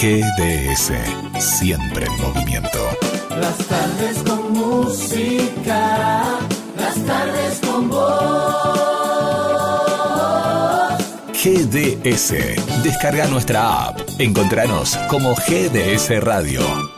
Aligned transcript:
GDS, 0.00 0.92
siempre 1.40 2.06
en 2.06 2.20
movimiento. 2.20 2.78
Las 3.30 3.58
tardes 3.66 4.18
con 4.18 4.52
música, 4.52 6.38
las 6.76 7.04
tardes 7.04 7.58
con 7.66 7.90
voz. 7.90 8.08
GDS, 11.32 12.32
descarga 12.84 13.26
nuestra 13.26 13.86
app. 13.86 13.98
Encontranos 14.20 14.96
como 15.08 15.34
GDS 15.34 16.22
Radio. 16.22 16.97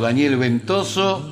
Daniel 0.00 0.36
Ventoso. 0.36 1.22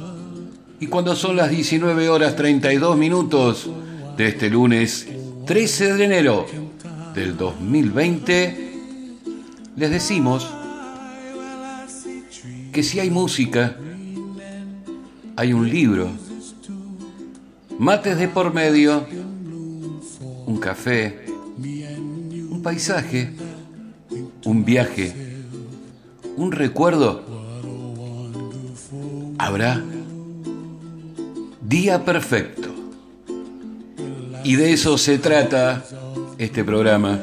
Y 0.79 0.87
cuando 0.87 1.17
son 1.17 1.37
las 1.37 1.51
19 1.51 2.09
horas 2.09 2.37
32 2.37 2.97
minutos 2.97 3.69
de 4.17 4.29
este 4.29 4.49
lunes 4.51 5.09
13 5.47 5.95
de 5.95 6.05
enero 6.05 6.47
del 7.15 7.37
2020, 7.37 8.73
les 9.77 9.91
decimos 9.91 10.47
que 12.73 12.83
si 12.83 13.01
hay 13.01 13.11
música, 13.11 13.77
hay 15.35 15.53
un 15.53 15.69
libro, 15.69 16.09
mates 17.79 18.19
de 18.19 18.29
por 18.29 18.55
medio, 18.55 19.07
un 20.47 20.59
café, 20.59 21.27
un 21.59 22.61
paisaje, 22.63 23.33
un 24.45 24.65
viaje, 24.65 25.13
un 26.37 26.53
recuerdo, 26.53 27.25
habrá 29.47 29.81
día 31.63 32.05
perfecto. 32.05 32.69
Y 34.43 34.57
de 34.57 34.73
eso 34.73 34.99
se 34.99 35.19
trata 35.19 35.85
este 36.37 36.65
programa. 36.65 37.21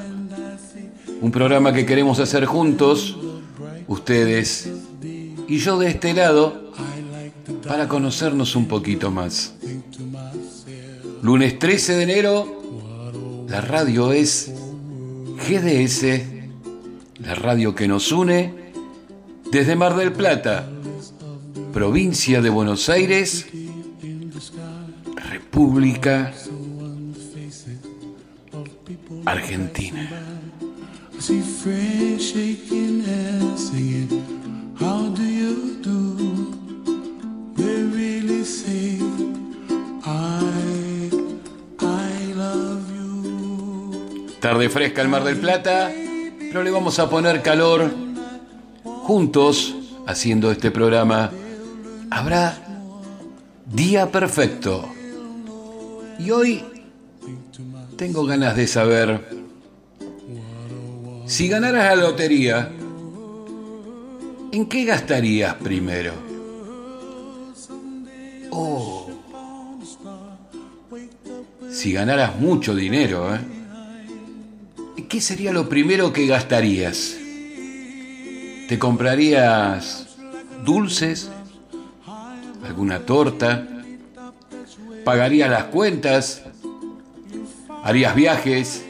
Un 1.20 1.32
programa 1.32 1.74
que 1.74 1.86
queremos 1.86 2.20
hacer 2.20 2.46
juntos, 2.46 3.18
ustedes 3.88 4.70
y 5.48 5.58
yo 5.58 5.78
de 5.78 5.90
este 5.90 6.14
lado, 6.14 6.72
para 7.68 7.90
conocernos 7.90 8.56
un 8.56 8.68
poquito 8.68 9.12
más. 9.12 9.56
Lunes 11.22 11.60
13 11.60 11.96
de 11.96 12.04
enero, 12.04 13.44
la 13.50 13.60
radio 13.60 14.14
es 14.14 14.54
GDS, 15.46 16.24
la 17.20 17.36
radio 17.36 17.76
que 17.76 17.88
nos 17.88 18.14
une 18.14 18.72
desde 19.52 19.76
Mar 19.76 19.96
del 19.96 20.14
Plata, 20.14 20.70
provincia 21.74 22.40
de 22.40 22.50
Buenos 22.52 22.88
Aires, 22.88 23.48
República 25.16 26.32
Argentina. 29.26 30.10
Tarde 44.40 44.70
fresca 44.70 45.02
en 45.02 45.10
Mar 45.10 45.24
del 45.24 45.38
Plata, 45.38 45.92
pero 46.40 46.64
le 46.64 46.70
vamos 46.70 47.00
a 47.00 47.10
poner 47.10 47.42
calor 47.42 47.92
juntos 48.84 49.76
haciendo 50.06 50.52
este 50.52 50.70
programa. 50.70 51.32
Habrá 52.14 52.56
día 53.66 54.12
perfecto. 54.12 54.88
Y 56.20 56.30
hoy 56.30 56.64
tengo 57.98 58.24
ganas 58.26 58.56
de 58.56 58.68
saber 58.68 59.28
si 61.26 61.48
ganaras 61.48 61.98
la 61.98 62.04
lotería, 62.04 62.72
¿en 64.52 64.66
qué 64.68 64.86
gastarías 64.86 65.56
primero? 65.56 66.14
Oh, 68.52 69.10
si 71.72 71.94
ganaras 71.94 72.40
mucho 72.40 72.76
dinero, 72.76 73.34
¿eh? 73.36 73.40
¿Qué 75.10 75.20
sería 75.20 75.52
lo 75.52 75.68
primero 75.68 76.14
que 76.14 76.28
gastarías? 76.28 77.16
¿Te 78.70 78.78
comprarías 78.78 80.16
dulces? 80.64 81.30
¿Alguna 82.64 83.00
torta? 83.00 83.68
¿Pagarías 85.04 85.50
las 85.50 85.66
cuentas? 85.66 86.44
¿Harías 87.84 88.16
viajes? 88.16 88.86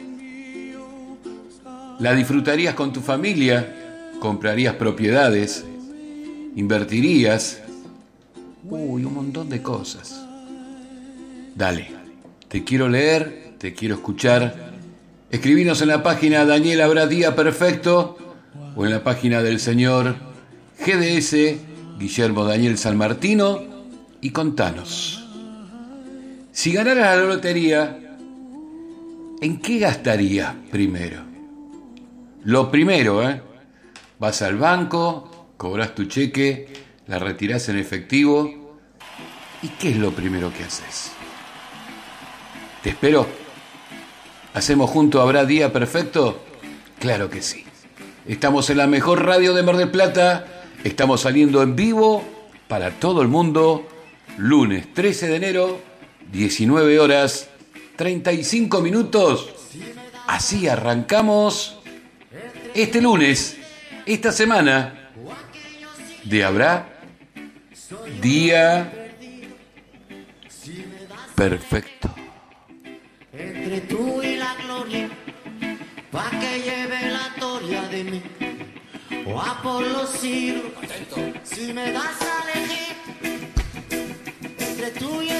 ¿La 1.98 2.14
disfrutarías 2.14 2.74
con 2.74 2.92
tu 2.92 3.00
familia? 3.00 4.12
¿Comprarías 4.20 4.74
propiedades? 4.74 5.64
¿Invertirías? 6.56 7.62
Uy, 8.64 9.04
un 9.04 9.14
montón 9.14 9.48
de 9.48 9.60
cosas. 9.60 10.24
Dale, 11.54 11.88
te 12.48 12.64
quiero 12.64 12.88
leer, 12.88 13.54
te 13.58 13.74
quiero 13.74 13.96
escuchar. 13.96 14.72
Escribinos 15.30 15.82
en 15.82 15.88
la 15.88 16.02
página 16.02 16.44
Daniel 16.44 16.80
Habrá 16.80 17.06
Día 17.06 17.34
Perfecto 17.34 18.16
o 18.76 18.84
en 18.84 18.92
la 18.92 19.02
página 19.02 19.42
del 19.42 19.58
señor 19.58 20.14
GDS 20.78 21.73
Guillermo 21.98 22.44
Daniel 22.44 22.78
San 22.78 22.96
Martino 22.96 23.62
y 24.20 24.30
contanos. 24.30 25.20
Si 26.52 26.72
ganaras 26.72 27.16
la 27.16 27.24
lotería, 27.24 28.04
¿En 29.44 29.60
qué 29.60 29.78
gastarías 29.78 30.54
primero? 30.70 31.22
Lo 32.44 32.70
primero, 32.70 33.28
¿eh? 33.28 33.42
Vas 34.18 34.40
al 34.40 34.56
banco, 34.56 35.48
cobras 35.58 35.94
tu 35.94 36.06
cheque, 36.06 36.66
la 37.06 37.18
retirás 37.18 37.68
en 37.68 37.78
efectivo. 37.78 38.78
¿Y 39.60 39.68
qué 39.68 39.90
es 39.90 39.96
lo 39.98 40.12
primero 40.12 40.50
que 40.50 40.64
haces? 40.64 41.12
¿Te 42.82 42.88
espero? 42.88 43.26
¿Hacemos 44.54 44.88
junto 44.88 45.20
Habrá 45.20 45.44
Día 45.44 45.72
Perfecto? 45.74 46.42
Claro 46.98 47.28
que 47.28 47.42
sí. 47.42 47.66
Estamos 48.26 48.70
en 48.70 48.78
la 48.78 48.86
mejor 48.86 49.26
radio 49.26 49.52
de 49.52 49.62
Mar 49.62 49.76
del 49.76 49.90
Plata. 49.90 50.63
Estamos 50.84 51.22
saliendo 51.22 51.62
en 51.62 51.74
vivo 51.74 52.22
para 52.68 52.90
todo 52.90 53.22
el 53.22 53.28
mundo. 53.28 53.88
Lunes 54.36 54.92
13 54.92 55.28
de 55.28 55.36
enero, 55.36 55.80
19 56.30 57.00
horas, 57.00 57.48
35 57.96 58.80
minutos. 58.82 59.48
Así 60.26 60.68
arrancamos 60.68 61.78
este 62.74 63.00
lunes, 63.00 63.56
esta 64.04 64.30
semana, 64.30 65.10
de 66.24 66.44
Habrá 66.44 67.00
Día 68.20 69.04
Perfecto. 71.34 72.14
Entre 73.32 73.80
tú 73.80 74.22
y 74.22 74.36
la 74.36 74.54
gloria, 74.62 75.08
pa' 76.10 76.30
que 76.30 76.60
lleve 76.60 77.10
la 77.10 77.34
toria 77.40 77.82
de 77.88 78.04
mí, 78.04 78.22
o 79.26 79.40
a 79.40 79.60
por 79.62 79.86
los 79.86 80.10
siglos, 80.10 80.72
si 81.44 81.72
me 81.72 81.92
das 81.92 82.20
a 82.20 82.52
elegir, 82.52 82.96
entre 84.58 84.90
tú 84.92 85.22
y 85.22 85.33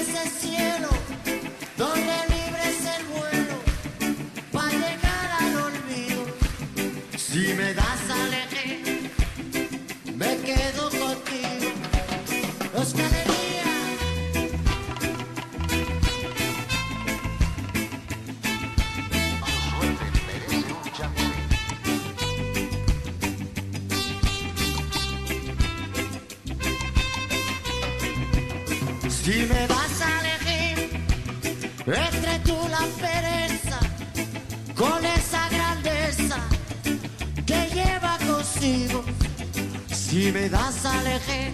me 40.94 41.02
das 41.02 41.06
a 41.06 41.10
elegir, 41.10 41.52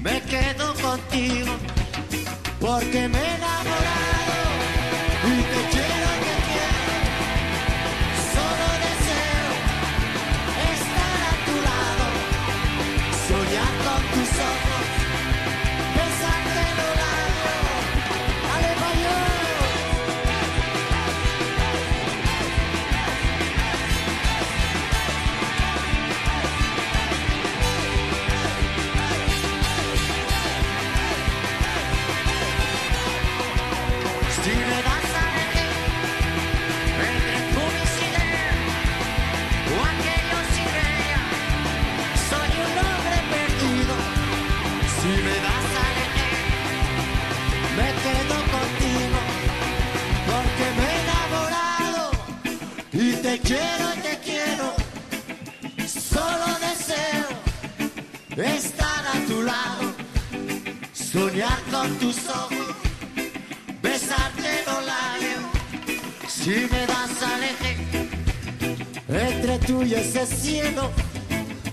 me 0.00 0.22
quedo 0.22 0.74
contigo 0.74 1.52
porque 2.60 3.08
me 3.08 3.37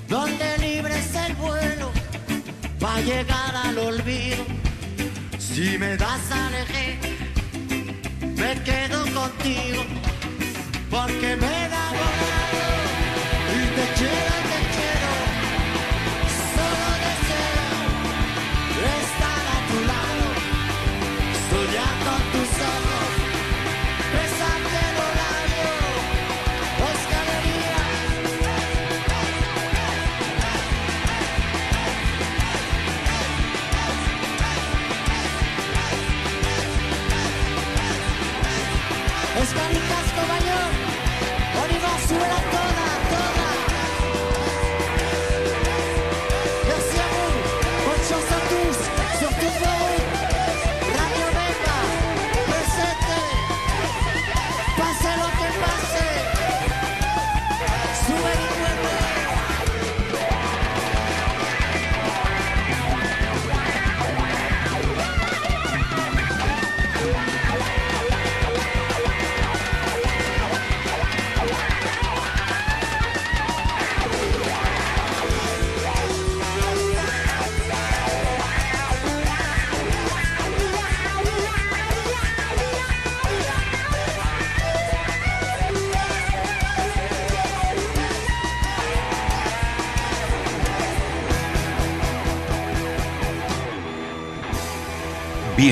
donde 0.09 0.57
libre 0.57 0.99
es 0.99 1.15
el 1.15 1.33
vuelo 1.35 1.91
va 2.83 2.95
a 2.95 3.01
llegar 3.01 3.55
al 3.55 3.77
olvido. 3.77 4.45
Si 5.39 5.77
me 5.77 5.95
das 5.95 6.29
a 6.31 6.49
elegir 6.49 6.99
me 8.35 8.61
quedo 8.63 8.99
contigo 9.13 9.85
porque 10.89 11.37
me 11.37 11.54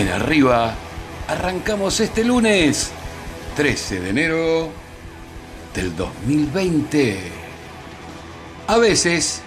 Bien 0.03 0.15
arriba, 0.15 0.75
arrancamos 1.29 2.01
este 2.01 2.25
lunes, 2.25 2.91
13 3.55 4.01
de 4.01 4.09
enero 4.09 4.69
del 5.73 5.95
2020. 5.95 7.19
A 8.67 8.77
veces 8.79 9.41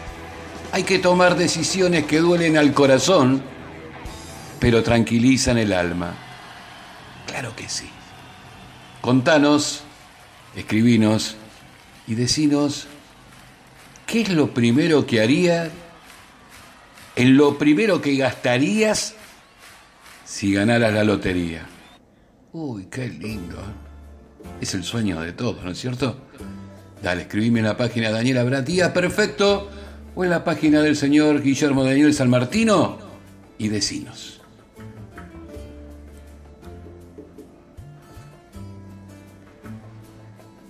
hay 0.73 0.85
que 0.85 0.99
tomar 0.99 1.37
decisiones 1.37 2.07
que 2.07 2.21
duelen 2.21 2.57
al 2.57 2.73
corazón, 2.73 3.43
pero 4.59 4.83
tranquilizan 4.83 5.59
el 5.59 5.75
alma. 5.75 6.15
Claro 7.27 7.55
que 7.55 7.69
sí. 7.69 7.91
Contanos, 9.03 9.83
escribinos 10.57 11.37
y 12.07 12.15
decinos 12.15 12.87
qué 14.07 14.23
es 14.23 14.31
lo 14.31 14.55
primero 14.55 15.07
que 15.07 15.21
harías, 15.21 15.69
en 17.15 17.37
lo 17.37 17.59
primero 17.59 18.01
que 18.01 18.17
gastarías 18.17 19.16
si 20.27 20.53
ganaras 20.53 20.93
la 20.93 21.05
lotería. 21.05 21.65
Uy, 22.53 22.87
qué 22.91 23.09
lindo. 23.09 23.57
¿eh? 23.57 24.59
Es 24.61 24.75
el 24.75 24.83
sueño 24.83 25.21
de 25.21 25.33
todos, 25.33 25.65
¿no 25.65 25.71
es 25.71 25.79
cierto? 25.79 26.19
Dale, 27.03 27.23
escribime 27.23 27.61
en 27.61 27.67
la 27.67 27.77
página 27.77 28.09
de 28.09 28.15
Daniel 28.15 28.39
Abratía, 28.39 28.93
perfecto, 28.93 29.71
o 30.15 30.25
en 30.25 30.31
la 30.31 30.43
página 30.43 30.83
del 30.83 30.97
señor 30.97 31.43
Guillermo 31.43 31.85
Daniel 31.85 32.13
San 32.13 32.29
Martino 32.29 32.99
y 33.57 33.69
decinos. 33.69 34.41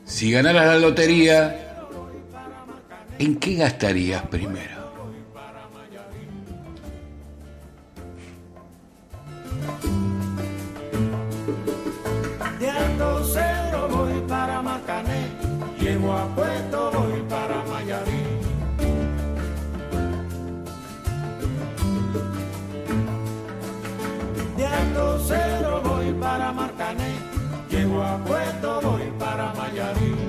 Si 0.04 0.30
ganaras 0.30 0.66
la 0.66 0.78
lotería, 0.78 1.86
¿en 3.18 3.36
qué 3.36 3.54
gastarías 3.54 4.22
primero? 4.26 4.75
De 12.58 12.70
Alto 12.70 13.22
Cero 13.32 13.88
voy 13.90 14.20
para 14.28 14.62
Macané, 14.62 15.30
llego 15.78 16.12
a 16.12 16.26
Puerto, 16.34 16.90
voy 16.92 17.20
para 17.28 17.62
Mayarí. 17.64 18.22
De 24.56 24.66
Alto 24.66 25.18
Cero 25.26 25.82
voy 25.84 26.12
para 26.14 26.52
Marcané, 26.52 27.14
llego 27.70 28.02
a 28.02 28.16
Puerto, 28.24 28.80
voy 28.82 29.12
para 29.18 29.52
Mayarí. 29.52 30.25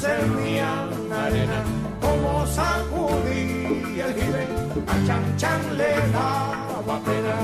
Servían 0.00 1.12
arena, 1.12 1.64
como 2.00 2.46
sacudí 2.46 4.00
el 4.00 4.14
jibe, 4.14 4.46
a 4.86 5.06
Chan 5.06 5.36
Chan 5.36 5.76
le 5.76 5.94
daba 6.12 7.00
pena. 7.04 7.36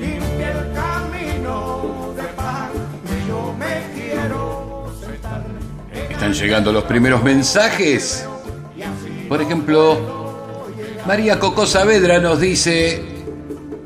Limpia 0.00 0.50
el 0.50 0.72
camino 0.72 2.12
de 2.16 2.22
paz, 2.34 2.70
que 3.06 3.28
yo 3.28 3.54
me 3.58 3.74
quiero 3.94 4.92
sentar. 5.00 5.44
en 5.92 6.12
Están 6.12 6.32
llegando 6.32 6.72
los 6.72 6.84
primeros 6.84 7.22
mensajes. 7.22 8.26
Por 9.28 9.40
ejemplo, 9.40 10.19
María 11.06 11.38
Coco 11.38 11.66
Saavedra 11.66 12.20
nos 12.20 12.40
dice, 12.40 13.02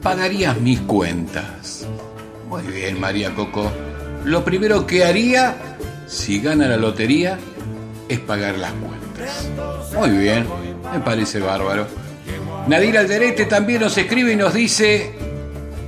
pagarías 0.02 0.60
mis 0.60 0.80
cuentas. 0.80 1.86
Muy 2.48 2.62
bien, 2.64 3.00
María 3.00 3.34
Coco. 3.34 3.70
Lo 4.24 4.44
primero 4.44 4.86
que 4.86 5.04
haría, 5.04 5.56
si 6.06 6.40
gana 6.40 6.66
la 6.66 6.76
lotería, 6.76 7.38
es 8.08 8.18
pagar 8.20 8.58
las 8.58 8.72
cuentas. 8.72 9.48
Muy 9.96 10.10
bien, 10.10 10.46
me 10.92 11.00
parece 11.00 11.40
bárbaro. 11.40 11.86
Nadir 12.66 12.98
Alderete 12.98 13.46
también 13.46 13.82
nos 13.82 13.96
escribe 13.96 14.32
y 14.32 14.36
nos 14.36 14.52
dice, 14.52 15.12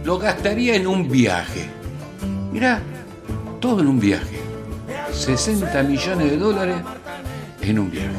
lo 0.04 0.18
gastaría 0.18 0.76
en 0.76 0.87
un 0.87 1.11
viaje. 1.11 1.68
Mirá, 2.52 2.80
todo 3.61 3.80
en 3.80 3.88
un 3.88 3.99
viaje. 3.99 4.40
60 5.12 5.83
millones 5.83 6.30
de 6.30 6.37
dólares 6.37 6.76
en 7.62 7.78
un 7.78 7.90
viaje. 7.90 8.11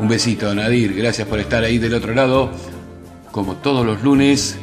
Un 0.00 0.08
besito, 0.08 0.54
Nadir. 0.54 0.94
Gracias 0.94 1.28
por 1.28 1.38
estar 1.38 1.62
ahí 1.62 1.76
del 1.78 1.92
otro 1.92 2.14
lado, 2.14 2.50
como 3.30 3.56
todos 3.56 3.84
los 3.84 4.02
lunes, 4.02 4.56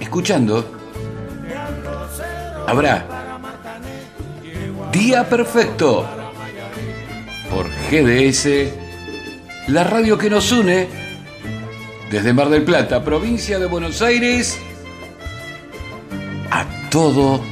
escuchando. 0.00 0.64
Habrá 2.66 3.06
Día 4.90 5.28
Perfecto 5.28 6.08
por 7.50 7.66
GDS, 7.90 8.72
la 9.68 9.84
radio 9.84 10.16
que 10.16 10.30
nos 10.30 10.50
une 10.50 10.88
desde 12.10 12.32
Mar 12.32 12.48
del 12.48 12.62
Plata, 12.62 13.04
provincia 13.04 13.58
de 13.58 13.66
Buenos 13.66 14.00
Aires, 14.00 14.58
a 16.50 16.64
todo 16.90 17.42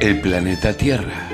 el 0.00 0.20
planeta 0.20 0.72
Tierra. 0.72 1.25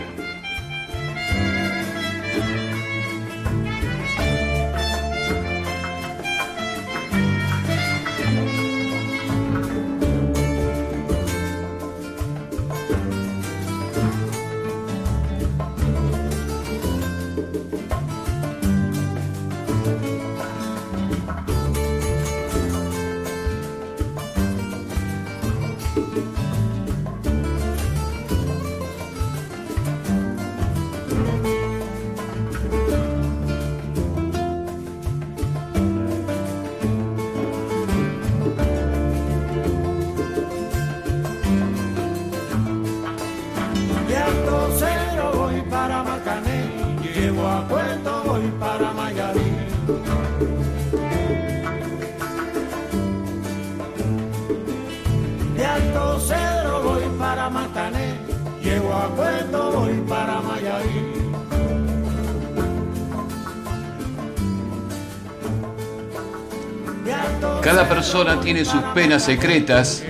Tiene 68.53 68.69
sus 68.69 68.83
penas 68.93 69.25
secretas 69.25 70.05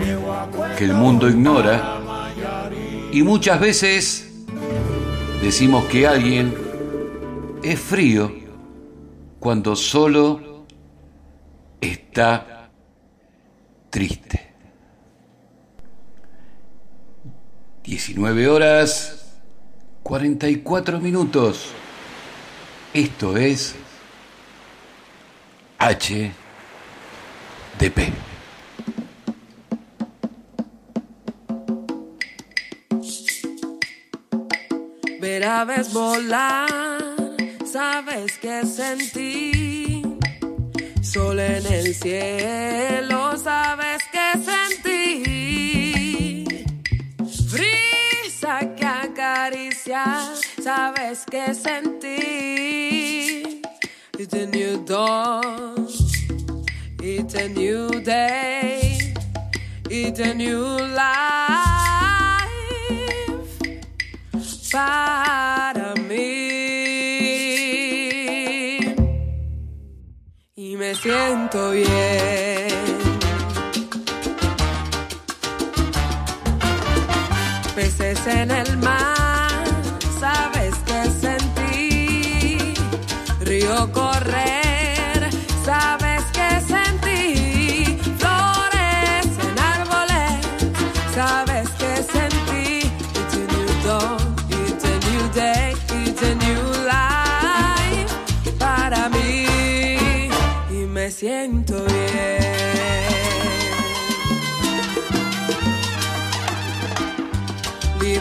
que 0.76 0.84
el 0.84 0.94
mundo 0.94 1.28
ignora 1.28 2.00
y 3.12 3.22
muchas 3.22 3.60
veces 3.60 4.32
decimos 5.40 5.84
que 5.84 6.08
alguien 6.08 6.52
es 7.62 7.78
frío 7.78 8.32
cuando 9.38 9.76
solo 9.76 10.66
está 11.80 12.68
triste. 13.90 14.52
19 17.84 18.48
horas 18.48 19.36
44 20.02 20.98
minutos. 20.98 21.68
Esto 22.92 23.36
es 23.36 23.76
HDP. 25.78 26.32
Aves 35.60 35.92
volar, 35.92 36.66
sabes 37.70 38.38
que 38.38 38.64
sentí. 38.64 40.02
Sol 41.02 41.38
en 41.38 41.66
el 41.66 41.94
cielo, 41.94 43.36
sabes 43.36 44.02
que 44.10 44.32
sentí. 44.50 45.04
Brisa 47.52 48.74
que 48.74 48.86
acaricia, 48.86 50.04
sabes 50.62 51.26
que 51.30 51.54
sentí. 51.54 53.60
It's 54.18 54.32
a 54.32 54.46
new 54.46 54.82
dawn, 54.86 55.86
it's 57.02 57.34
a 57.34 57.50
new 57.50 58.00
day. 58.00 59.12
It's 59.90 60.18
a 60.18 60.32
new 60.32 60.78
life 60.96 61.71
para 64.72 65.94
mí. 66.08 66.14
Y 70.56 70.76
me 70.76 70.94
siento 70.94 71.72
bien. 71.72 71.88
Peces 77.74 78.26
en 78.26 78.50
el 78.50 78.76
mar, 78.78 79.64
sabes 80.18 80.74
que 80.86 81.10
sentí. 81.10 82.74
Río 83.40 83.92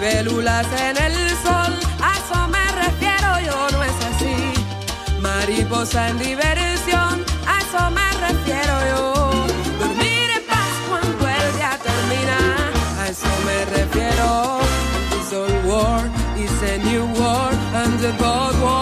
libélulas 0.01 0.65
en 0.89 0.97
el 0.97 1.29
sol, 1.43 1.73
a 2.01 2.11
eso 2.17 2.47
me 2.47 2.65
refiero 2.83 3.39
yo, 3.45 3.77
no 3.77 3.83
es 3.83 3.97
así. 4.09 5.19
Mariposa 5.21 6.09
en 6.09 6.17
diversión, 6.17 7.23
a 7.47 7.61
eso 7.61 7.91
me 7.91 8.09
refiero 8.27 8.73
yo. 8.89 9.13
Dormir 9.79 10.27
en 10.37 10.43
paz 10.47 10.73
cuando 10.89 11.27
el 11.27 11.55
día 11.55 11.77
termina, 11.87 12.39
a 12.99 13.09
eso 13.09 13.31
me 13.45 13.65
refiero. 13.77 14.59
It's 15.17 15.33
all 15.33 15.69
war, 15.69 16.01
it's 16.35 16.61
a 16.63 16.77
new 16.79 17.05
war, 17.19 17.51
and 17.75 17.99
the 17.99 18.11
both 18.13 18.59
war 18.63 18.80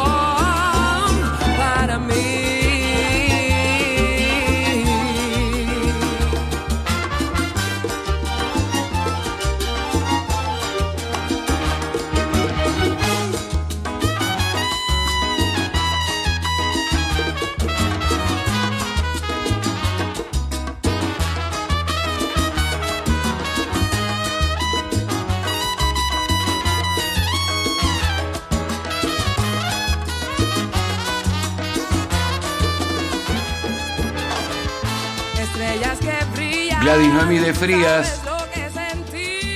Gladys 36.89 37.13
Noemí 37.13 37.37
de 37.37 37.53
Frías 37.53 38.19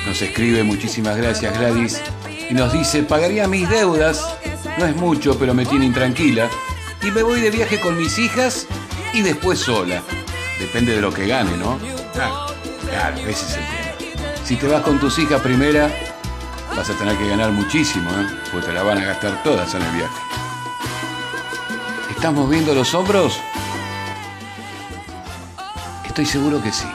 nos 0.05 0.21
escribe, 0.21 0.61
muchísimas 0.61 1.17
gracias 1.17 1.57
Gladys, 1.57 1.99
y 2.47 2.53
nos 2.53 2.71
dice, 2.71 3.01
pagaría 3.01 3.47
mis 3.47 3.67
deudas, 3.67 4.23
no 4.77 4.85
es 4.85 4.95
mucho, 4.95 5.35
pero 5.39 5.55
me 5.55 5.65
tiene 5.65 5.87
intranquila, 5.87 6.47
y 7.01 7.09
me 7.09 7.23
voy 7.23 7.41
de 7.41 7.49
viaje 7.49 7.79
con 7.79 7.97
mis 7.97 8.19
hijas 8.19 8.67
y 9.13 9.23
después 9.23 9.57
sola. 9.57 10.03
Depende 10.59 10.93
de 10.93 11.01
lo 11.01 11.11
que 11.11 11.25
gane, 11.25 11.57
¿no? 11.57 11.79
Claro, 12.13 13.17
ese 13.17 13.31
es 13.31 13.57
el 13.57 13.65
tema. 13.65 14.35
Si 14.46 14.55
te 14.55 14.67
vas 14.67 14.83
con 14.83 15.00
tus 15.00 15.17
hijas 15.17 15.41
primera, 15.41 15.89
vas 16.77 16.87
a 16.87 16.93
tener 16.93 17.17
que 17.17 17.27
ganar 17.27 17.50
muchísimo, 17.50 18.11
¿eh? 18.11 18.27
Porque 18.51 18.67
te 18.67 18.74
la 18.74 18.83
van 18.83 19.00
a 19.00 19.05
gastar 19.05 19.41
todas 19.41 19.74
en 19.74 19.81
el 19.81 19.91
viaje. 19.96 20.22
¿Estás 22.11 22.31
moviendo 22.31 22.75
los 22.75 22.93
hombros? 22.93 23.39
Estoy 26.05 26.27
seguro 26.27 26.61
que 26.61 26.72
sí. 26.72 26.85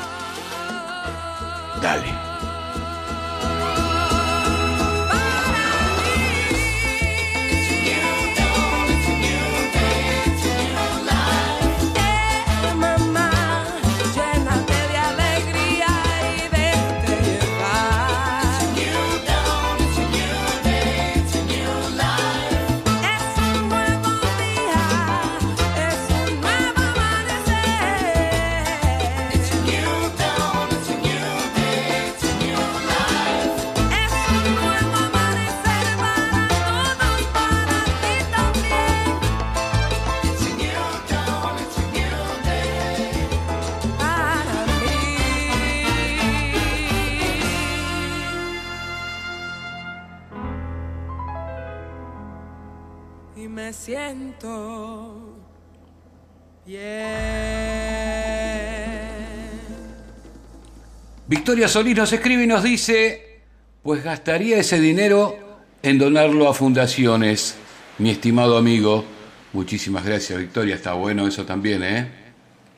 Victoria 61.27 61.69
Solís 61.69 61.97
nos 61.97 62.13
escribe 62.13 62.45
y 62.45 62.47
nos 62.47 62.63
dice, 62.63 63.43
pues 63.83 64.03
gastaría 64.03 64.59
ese 64.59 64.81
dinero 64.81 65.37
en 65.83 65.99
donarlo 65.99 66.49
a 66.49 66.55
fundaciones, 66.55 67.57
mi 67.99 68.11
estimado 68.11 68.57
amigo. 68.57 69.05
Muchísimas 69.53 70.05
gracias, 70.05 70.39
Victoria. 70.39 70.75
Está 70.75 70.93
bueno 70.93 71.27
eso 71.27 71.45
también, 71.45 71.83
¿eh? 71.83 72.09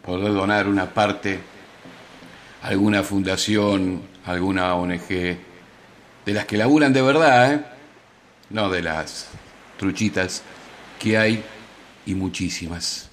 Poder 0.05 0.33
donar 0.33 0.67
una 0.69 0.93
parte 0.93 1.41
a 2.63 2.69
alguna 2.69 3.03
fundación, 3.03 4.03
a 4.25 4.33
alguna 4.33 4.75
ONG, 4.75 5.09
de 5.09 5.39
las 6.27 6.47
que 6.47 6.57
laburan 6.57 6.93
de 6.93 7.03
verdad, 7.03 7.55
¿eh? 7.55 7.61
No 8.51 8.69
de 8.69 8.83
las 8.83 9.29
truchitas 9.79 10.43
que 11.01 11.19
hay 11.19 11.43
y 12.07 12.15
muchísimas. 12.15 13.09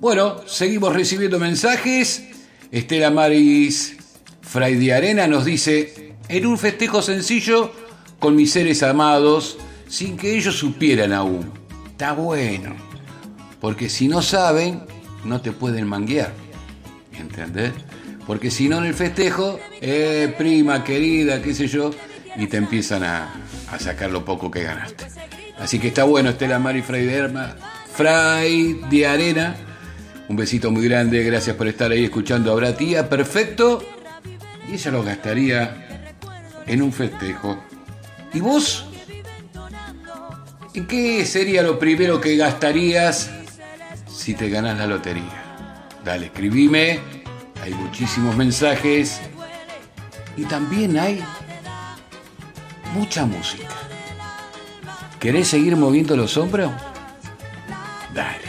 Bueno, 0.00 0.46
seguimos 0.46 0.92
recibiendo 0.92 1.38
mensajes. 1.38 2.24
Estela 2.70 3.10
Maris 3.10 3.96
Fray 4.42 4.74
de 4.74 4.92
Arena 4.92 5.26
nos 5.26 5.44
dice, 5.44 6.14
en 6.28 6.46
un 6.46 6.58
festejo 6.58 7.00
sencillo 7.00 7.72
con 8.18 8.36
mis 8.36 8.52
seres 8.52 8.82
amados, 8.82 9.56
sin 9.88 10.16
que 10.16 10.36
ellos 10.36 10.56
supieran 10.56 11.12
aún. 11.12 11.50
Está 11.86 12.12
bueno, 12.12 12.74
porque 13.60 13.88
si 13.88 14.08
no 14.08 14.20
saben, 14.20 14.82
no 15.24 15.40
te 15.40 15.52
pueden 15.52 15.86
manguear. 15.86 16.32
¿Entendés? 17.12 17.72
Porque 18.26 18.50
si 18.50 18.68
no 18.68 18.78
en 18.78 18.86
el 18.86 18.94
festejo, 18.94 19.60
eh, 19.80 20.34
prima, 20.36 20.82
querida, 20.82 21.40
qué 21.40 21.54
sé 21.54 21.68
yo, 21.68 21.90
y 22.36 22.46
te 22.46 22.56
empiezan 22.56 23.04
a, 23.04 23.32
a 23.70 23.78
sacar 23.78 24.10
lo 24.10 24.24
poco 24.24 24.50
que 24.50 24.64
ganaste. 24.64 25.13
Así 25.58 25.78
que 25.78 25.88
está 25.88 26.04
bueno, 26.04 26.30
Estela 26.30 26.58
Mari 26.58 26.82
Fray 26.82 27.04
de, 27.04 27.30
Fray 27.94 28.80
de 28.90 29.06
Arena. 29.06 29.56
Un 30.28 30.36
besito 30.36 30.70
muy 30.70 30.88
grande, 30.88 31.22
gracias 31.22 31.54
por 31.56 31.68
estar 31.68 31.90
ahí 31.90 32.04
escuchando 32.04 32.50
a 32.52 32.54
Bratía. 32.54 33.08
Perfecto. 33.08 33.82
Y 34.68 34.74
ella 34.74 34.90
lo 34.90 35.02
gastaría 35.02 36.16
en 36.66 36.82
un 36.82 36.92
festejo. 36.92 37.62
¿Y 38.32 38.40
vos? 38.40 38.86
¿En 40.74 40.86
qué 40.86 41.24
sería 41.24 41.62
lo 41.62 41.78
primero 41.78 42.20
que 42.20 42.36
gastarías 42.36 43.30
si 44.08 44.34
te 44.34 44.48
ganás 44.48 44.76
la 44.78 44.86
lotería? 44.86 45.44
Dale, 46.04 46.26
escribime. 46.26 46.98
Hay 47.62 47.74
muchísimos 47.74 48.36
mensajes. 48.36 49.20
Y 50.36 50.44
también 50.44 50.98
hay 50.98 51.22
mucha 52.92 53.24
música. 53.24 53.83
¿Querés 55.24 55.48
seguir 55.48 55.74
moviendo 55.74 56.18
los 56.18 56.36
hombros? 56.36 56.70
Dale. 58.12 58.44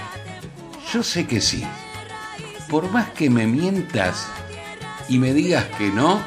Yo 0.92 1.04
sé 1.04 1.26
que 1.26 1.40
sí. 1.40 1.64
Por 2.70 2.92
más 2.92 3.12
que 3.12 3.30
me 3.30 3.48
mientas 3.48 4.28
y 5.08 5.18
me 5.18 5.34
digas 5.34 5.64
que 5.78 5.88
no, 5.88 6.22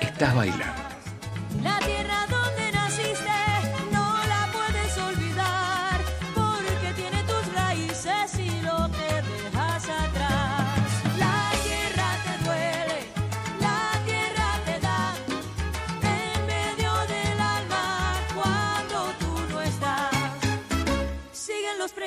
estás 0.00 0.34
bailando. 0.34 0.77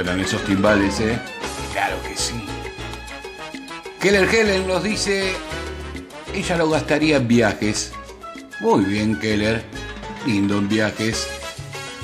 Suenan 0.00 0.20
esos 0.20 0.42
timbales, 0.44 0.98
¿eh? 1.00 1.18
Claro 1.74 1.96
que 2.02 2.16
sí. 2.16 2.42
Keller 4.00 4.34
Helen 4.34 4.66
nos 4.66 4.82
dice, 4.82 5.34
ella 6.32 6.56
lo 6.56 6.70
gastaría 6.70 7.18
en 7.18 7.28
viajes. 7.28 7.92
Muy 8.60 8.86
bien, 8.86 9.16
Keller. 9.16 9.62
Lindo 10.24 10.56
en 10.56 10.70
viajes. 10.70 11.28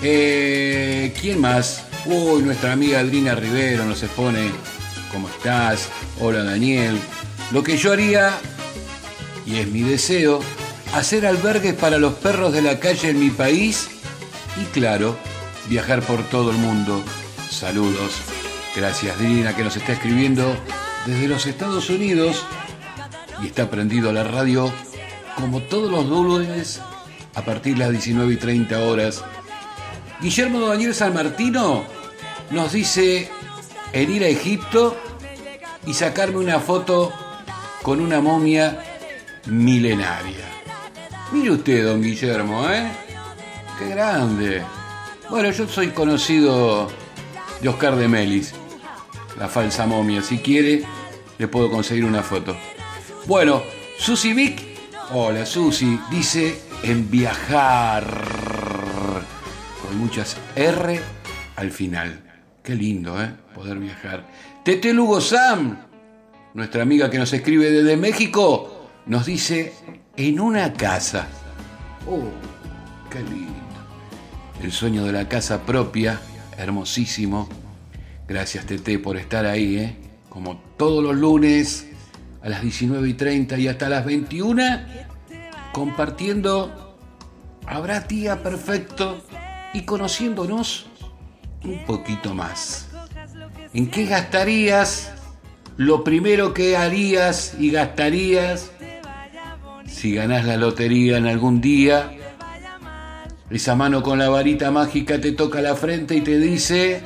Eh, 0.03 1.15
¿Quién 1.19 1.41
más? 1.41 1.85
Uy, 2.05 2.43
nuestra 2.43 2.73
amiga 2.73 3.01
Adrina 3.01 3.35
Rivero 3.35 3.87
nos 3.87 4.03
expone, 4.03 4.51
¿cómo 5.11 5.31
estás? 5.31 5.89
Hola 6.21 6.45
Daniel. 6.45 6.99
Lo 7.51 7.63
que 7.63 7.79
yo 7.79 7.95
haría, 7.95 8.35
y 9.47 9.57
es 9.57 9.69
mi 9.69 9.81
deseo, 9.81 10.41
hacer 10.95 11.25
albergues 11.25 11.73
para 11.73 11.97
los 11.97 12.13
perros 12.13 12.53
de 12.53 12.61
la 12.61 12.79
calle 12.79 13.09
en 13.09 13.21
mi 13.21 13.31
país 13.31 13.89
y 14.61 14.67
claro, 14.67 15.17
viajar 15.71 16.03
por 16.03 16.23
todo 16.25 16.51
el 16.51 16.59
mundo. 16.59 17.03
Saludos. 17.57 18.21
Gracias 18.77 19.19
Dina 19.19 19.57
que 19.57 19.65
nos 19.65 19.75
está 19.79 19.93
escribiendo 19.93 20.55
desde 21.07 21.27
los 21.27 21.47
Estados 21.47 21.89
Unidos 21.89 22.45
y 23.43 23.47
está 23.47 23.71
prendido 23.71 24.11
a 24.11 24.13
la 24.13 24.25
radio 24.25 24.71
como 25.37 25.63
todos 25.63 25.91
los 25.91 26.05
lunes 26.05 26.83
a 27.35 27.41
partir 27.41 27.73
de 27.73 27.79
las 27.79 27.93
19 27.93 28.35
y 28.35 28.37
30 28.37 28.79
horas. 28.81 29.25
Guillermo 30.21 30.61
Daniel 30.61 30.95
San 30.95 31.15
Martino 31.15 31.85
nos 32.51 32.73
dice 32.73 33.31
en 33.95 34.11
ir 34.13 34.25
a 34.25 34.29
Egipto 34.29 34.95
y 35.87 35.95
sacarme 35.95 36.37
una 36.37 36.61
foto 36.61 37.11
con 37.81 38.03
una 38.03 38.21
momia 38.21 38.85
milenaria. 39.47 40.45
Mire 41.33 41.53
usted, 41.53 41.87
don 41.87 42.03
Guillermo, 42.03 42.69
¿eh? 42.69 42.87
Qué 43.79 43.89
grande. 43.89 44.63
Bueno, 45.31 45.51
yo 45.53 45.67
soy 45.67 45.89
conocido 45.89 47.06
de 47.61 47.69
Oscar 47.69 47.97
de 47.97 48.09
Melis, 48.09 48.55
la 49.39 49.49
falsa 49.49 49.87
momia. 49.87 50.23
Si 50.23 50.39
quiere, 50.39 50.83
le 51.39 51.49
puedo 51.49 51.71
conseguir 51.71 52.05
una 52.05 52.23
foto. 52.23 52.57
Bueno, 53.27 53.63
Susi 53.99 54.33
Vic, 54.33 54.63
hola 55.13 55.47
Susi, 55.47 55.99
dice 56.11 56.61
en 56.83 57.11
viajar, 57.11 58.05
con 59.83 59.99
muchas 59.99 60.37
R 60.55 61.01
al 61.57 61.71
final. 61.71 62.23
Qué 62.63 62.75
lindo, 62.75 63.23
¿eh? 63.23 63.33
Poder 63.55 63.79
viajar. 63.79 64.27
Tete 64.65 64.93
Lugo 64.93 65.21
Sam, 65.21 65.79
nuestra 66.55 66.83
amiga 66.83 67.11
que 67.11 67.19
nos 67.19 67.33
escribe 67.33 67.71
desde 67.71 67.97
México, 67.97 68.91
nos 69.07 69.27
dice 69.27 69.73
en 70.17 70.41
una 70.41 70.73
casa. 70.73 71.29
Oh, 72.09 72.29
qué 73.11 73.21
lindo. 73.23 73.53
El 74.63 74.73
sueño 74.73 75.05
de 75.05 75.13
la 75.13 75.29
casa 75.29 75.63
propia, 75.63 76.21
hermosísimo. 76.59 77.49
Gracias 78.29 78.67
Tete 78.67 78.99
por 78.99 79.17
estar 79.17 79.47
ahí, 79.47 79.77
¿eh? 79.77 79.97
Como 80.29 80.57
todos 80.77 81.03
los 81.03 81.17
lunes 81.17 81.87
a 82.43 82.49
las 82.49 82.63
19 82.63 83.09
y 83.09 83.15
30 83.15 83.59
y 83.59 83.69
hasta 83.69 83.89
las 83.89 84.05
21, 84.05 84.63
compartiendo 85.73 86.97
Habrá 87.67 88.07
Tía 88.07 88.43
Perfecto 88.43 89.25
y 89.75 89.83
conociéndonos 89.83 90.87
un 91.65 91.85
poquito 91.85 92.35
más. 92.35 92.89
¿En 93.75 93.91
qué 93.91 94.07
gastarías 94.07 95.13
lo 95.77 96.05
primero 96.05 96.55
que 96.55 96.77
harías 96.77 97.57
y 97.59 97.71
gastarías 97.71 98.71
si 99.87 100.15
ganás 100.15 100.45
la 100.45 100.57
lotería 100.57 101.19
en 101.19 101.27
algún 101.27 101.61
día? 101.61 102.13
Esa 103.49 103.77
mano 103.77 104.03
con 104.03 104.19
la 104.19 104.29
varita 104.29 104.73
mágica 104.73 105.21
te 105.21 105.31
toca 105.31 105.61
la 105.61 105.77
frente 105.77 106.17
y 106.17 106.21
te 106.21 106.39
dice, 106.39 107.01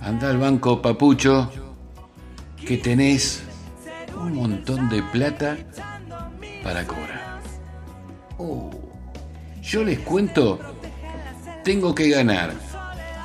anda 0.00 0.28
al 0.28 0.36
banco 0.36 0.82
papucho, 0.82 1.50
que 2.66 2.76
tenés 2.76 3.42
un 4.14 4.34
montón 4.34 4.90
de 4.90 5.02
plata 5.04 5.56
para 6.62 6.86
cobrar. 6.86 7.40
Oh, 8.36 8.70
yo 9.62 9.84
les 9.84 9.98
cuento, 10.00 10.58
tengo 11.64 11.94
que 11.94 12.10
ganar 12.10 12.52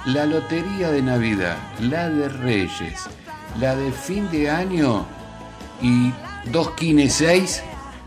la 0.06 0.26
lotería 0.26 0.92
de 0.92 1.02
Navidad, 1.02 1.58
la 1.82 2.10
de 2.10 2.30
Reyes, 2.30 3.02
la 3.60 3.76
de 3.76 3.92
fin 3.92 4.32
de 4.32 4.50
año 4.50 5.06
y 5.82 6.14
dos 6.52 6.72
kines 6.72 7.16
seis, 7.16 7.62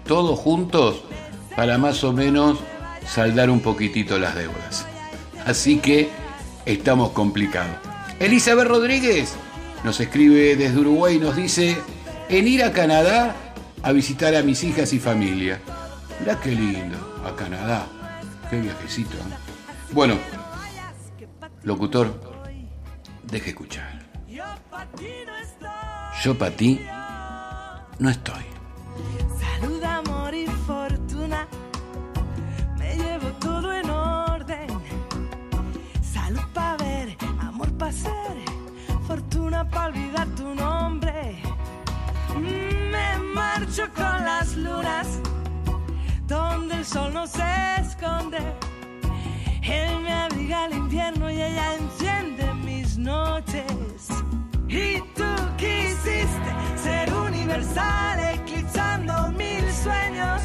todos 0.07 0.39
juntos, 0.39 1.03
para 1.55 1.77
más 1.77 2.03
o 2.03 2.15
menos 2.15 2.59
saldar 3.09 3.51
un 3.51 3.61
poquitito 3.61 4.19
las 4.19 4.35
deudas. 4.35 4.87
Así 5.47 5.79
que 5.79 6.11
estamos 6.67 7.11
complicados. 7.11 7.77
Elizabeth 8.21 8.69
Rodríguez 8.69 9.35
nos 9.85 10.01
escribe 10.01 10.57
desde 10.57 10.79
Uruguay 10.79 11.17
y 11.17 11.19
nos 11.19 11.37
dice, 11.37 11.79
en 12.29 12.49
ir 12.49 12.63
a 12.63 12.73
Canadá 12.73 13.35
a 13.83 13.93
visitar 13.93 14.35
a 14.35 14.43
mis 14.43 14.63
hijas 14.65 14.93
y 14.93 14.99
familia. 14.99 15.61
Mirá 16.21 16.39
qué 16.41 16.51
lindo, 16.51 17.23
a 17.25 17.35
Canadá. 17.35 17.87
Qué 18.51 18.61
viajecito. 18.61 19.17
¿eh? 19.17 19.93
Bueno, 19.93 20.19
locutor, 21.63 22.21
deje 23.25 23.51
escuchar. 23.51 24.07
Yo 24.29 24.45
para 26.37 26.51
ti 26.51 26.81
no 27.99 28.11
estoy. 28.11 28.58
para 39.71 39.87
olvidar 39.87 40.27
tu 40.37 40.55
nombre. 40.55 41.43
Me 42.41 43.19
marcho 43.35 43.83
con 43.95 44.25
las 44.25 44.57
lunas, 44.57 45.21
donde 46.27 46.77
el 46.77 46.85
sol 46.85 47.13
no 47.13 47.27
se 47.27 47.43
esconde. 47.81 48.39
Él 49.63 50.01
me 50.01 50.13
abriga 50.13 50.67
el 50.67 50.77
invierno 50.77 51.31
y 51.31 51.43
ella 51.43 51.75
enciende 51.75 52.55
mis 52.55 52.97
noches. 52.99 54.09
Y 54.69 55.01
tú 55.17 55.31
quisiste 55.57 56.51
ser 56.83 57.13
universal, 57.13 58.19
eclipsando 58.35 59.29
mil 59.33 59.65
sueños. 59.73 60.43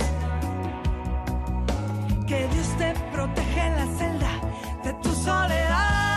Que 2.28 2.48
Dios 2.48 2.78
te 2.78 2.94
protege 3.14 3.62
en 3.62 3.76
la 3.76 3.98
celda 3.98 4.32
de 4.84 4.94
tu 5.02 5.14
soledad. 5.14 6.13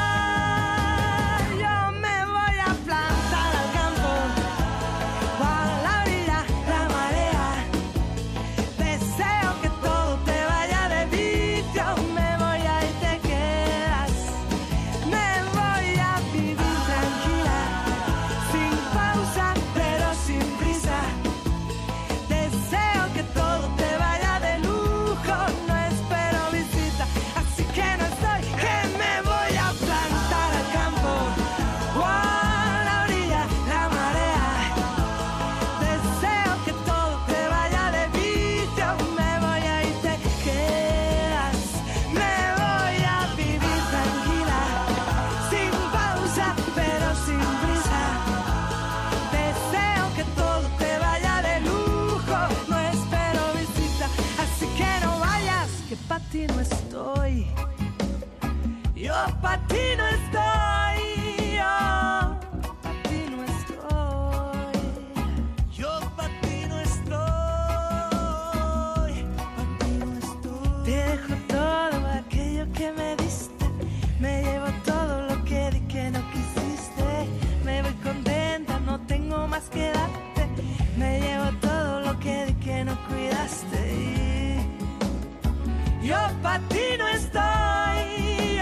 para 86.57 86.69
ti 86.69 86.97
no 86.97 87.09
estoy, 87.09 88.59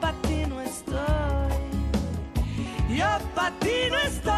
para 0.00 0.22
ti 0.22 0.46
no 0.48 0.60
estoy, 0.62 0.98
para 3.34 3.58
ti 3.58 3.68
no 3.90 3.98
estoy, 3.98 4.32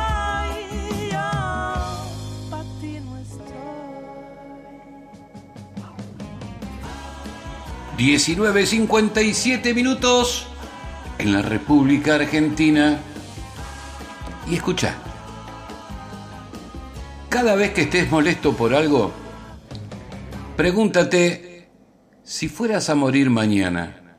ti 2.81 3.01
no 3.01 3.17
estoy. 3.19 3.47
19.57 7.99 9.75
minutos 9.75 10.47
en 11.19 11.33
la 11.33 11.43
República 11.43 12.17
Argentina. 12.17 12.99
Y 14.51 14.57
escucha, 14.57 14.97
cada 17.29 17.55
vez 17.55 17.73
que 17.73 17.83
estés 17.83 18.11
molesto 18.11 18.55
por 18.55 18.75
algo, 18.75 19.13
pregúntate 20.57 21.44
si 22.25 22.49
fueras 22.49 22.89
a 22.89 22.95
morir 22.95 23.29
mañana, 23.29 24.17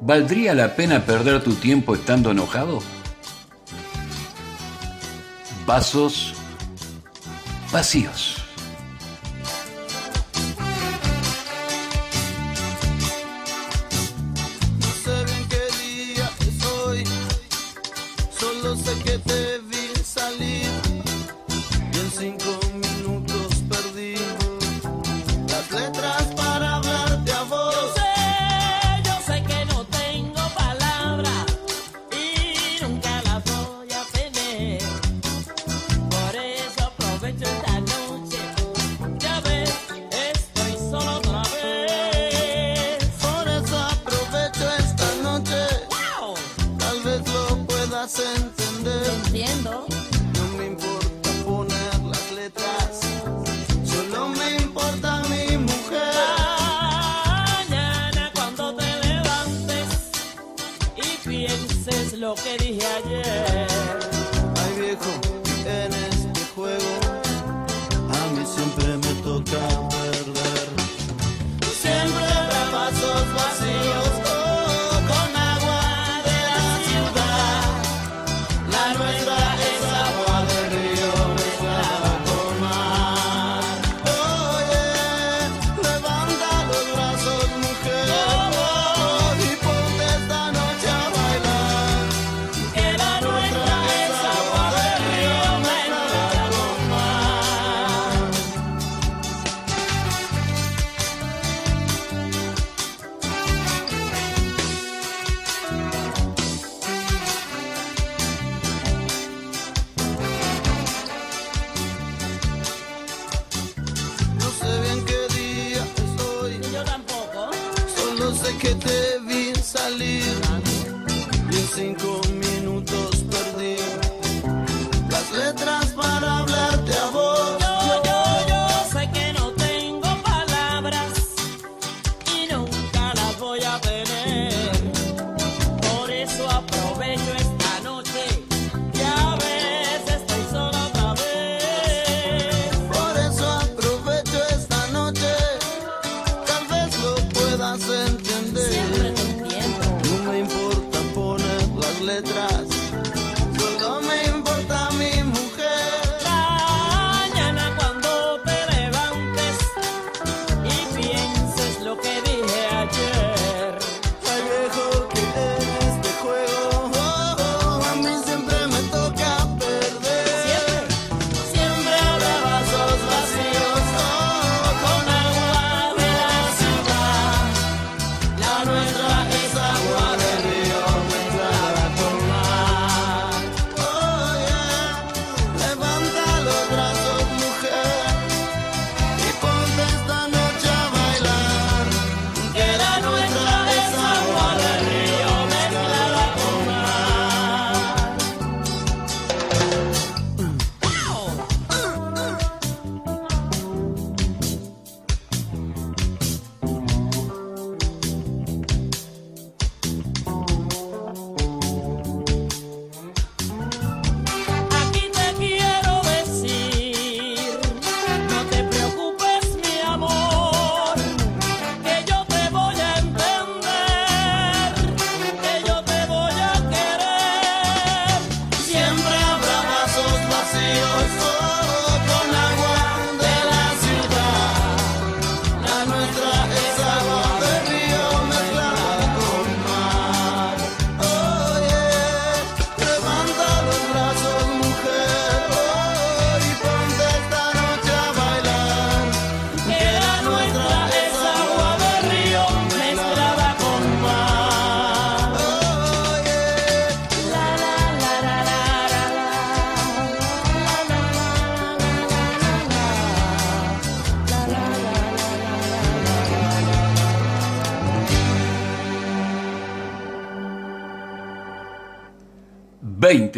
¿valdría 0.00 0.54
la 0.54 0.76
pena 0.76 1.04
perder 1.04 1.44
tu 1.44 1.52
tiempo 1.52 1.94
estando 1.94 2.30
enojado? 2.30 2.78
Vasos 5.66 6.32
vacíos. 7.70 8.39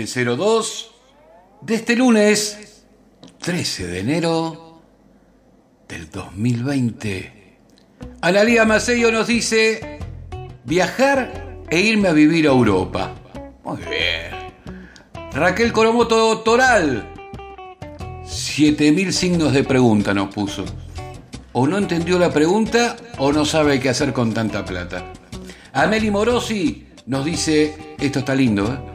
Este 0.02 1.96
lunes 1.96 2.84
13 3.40 3.86
de 3.86 4.00
enero 4.00 4.80
del 5.88 6.10
2020. 6.10 7.58
Analía 8.20 8.64
Maceyo 8.64 9.12
nos 9.12 9.28
dice 9.28 10.00
viajar 10.64 11.62
e 11.70 11.80
irme 11.80 12.08
a 12.08 12.12
vivir 12.12 12.48
a 12.48 12.50
Europa. 12.50 13.14
Muy 13.64 13.78
bien. 13.78 14.52
Raquel 15.32 15.72
Coromoto 15.72 16.40
Toral. 16.40 17.08
7000 18.24 19.12
signos 19.12 19.52
de 19.52 19.62
pregunta 19.62 20.12
nos 20.12 20.34
puso. 20.34 20.64
O 21.52 21.66
no 21.66 21.78
entendió 21.78 22.18
la 22.18 22.32
pregunta 22.32 22.96
o 23.18 23.32
no 23.32 23.44
sabe 23.44 23.78
qué 23.78 23.90
hacer 23.90 24.12
con 24.12 24.34
tanta 24.34 24.64
plata. 24.64 25.12
Ameli 25.72 26.10
Morosi 26.10 26.88
nos 27.06 27.24
dice, 27.24 27.94
esto 27.98 28.20
está 28.20 28.34
lindo, 28.34 28.66
¿eh? 28.66 28.91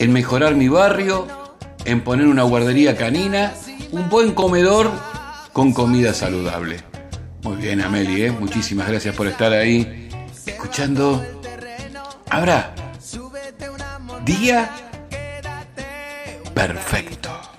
En 0.00 0.12
mejorar 0.14 0.56
mi 0.56 0.68
barrio, 0.68 1.26
en 1.84 2.00
poner 2.02 2.26
una 2.26 2.42
guardería 2.42 2.96
canina, 2.96 3.52
un 3.92 4.08
buen 4.08 4.32
comedor 4.32 4.90
con 5.52 5.74
comida 5.74 6.14
saludable. 6.14 6.80
Muy 7.42 7.56
bien, 7.56 7.82
Ameli, 7.82 8.22
¿eh? 8.22 8.32
muchísimas 8.32 8.88
gracias 8.88 9.14
por 9.14 9.26
estar 9.26 9.52
ahí 9.52 10.08
escuchando. 10.46 11.22
Habrá 12.30 12.74
día 14.24 14.70
perfecto. 16.54 17.49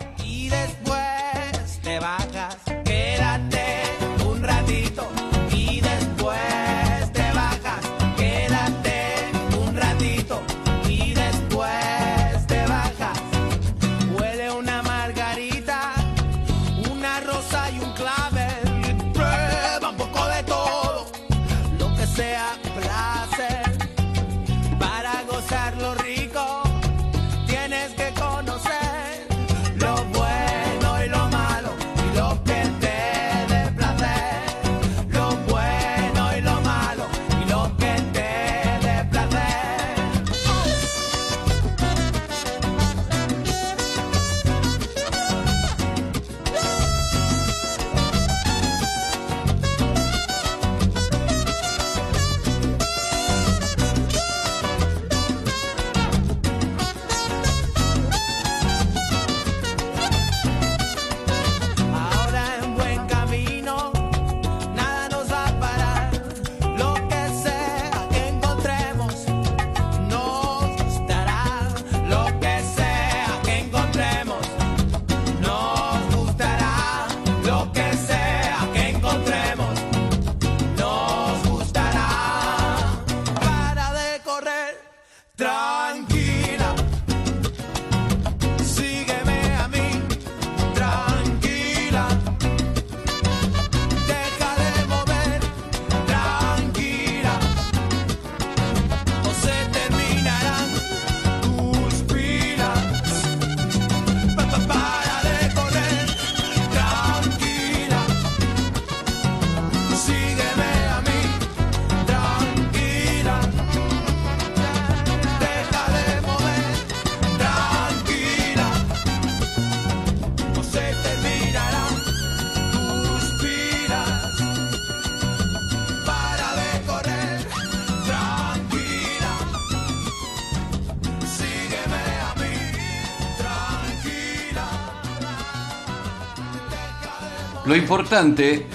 Importante 137.92 138.66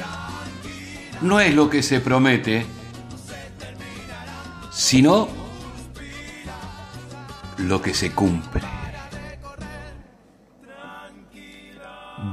no 1.23 1.41
es 1.41 1.55
lo 1.55 1.71
que 1.71 1.83
se 1.83 2.01
promete, 2.01 2.67
sino 4.71 5.27
lo 7.57 7.81
que 7.81 7.95
se 7.95 8.13
cumple. 8.13 8.61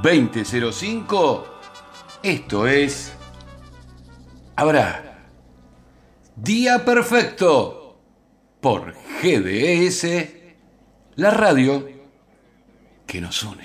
2005, 0.02 1.46
esto 2.22 2.66
es... 2.66 3.14
Habrá 4.54 5.30
Día 6.36 6.84
Perfecto 6.84 7.98
por 8.60 8.92
GDS, 9.22 10.06
la 11.16 11.30
radio 11.30 11.88
que 13.06 13.22
nos 13.22 13.42
une. 13.42 13.63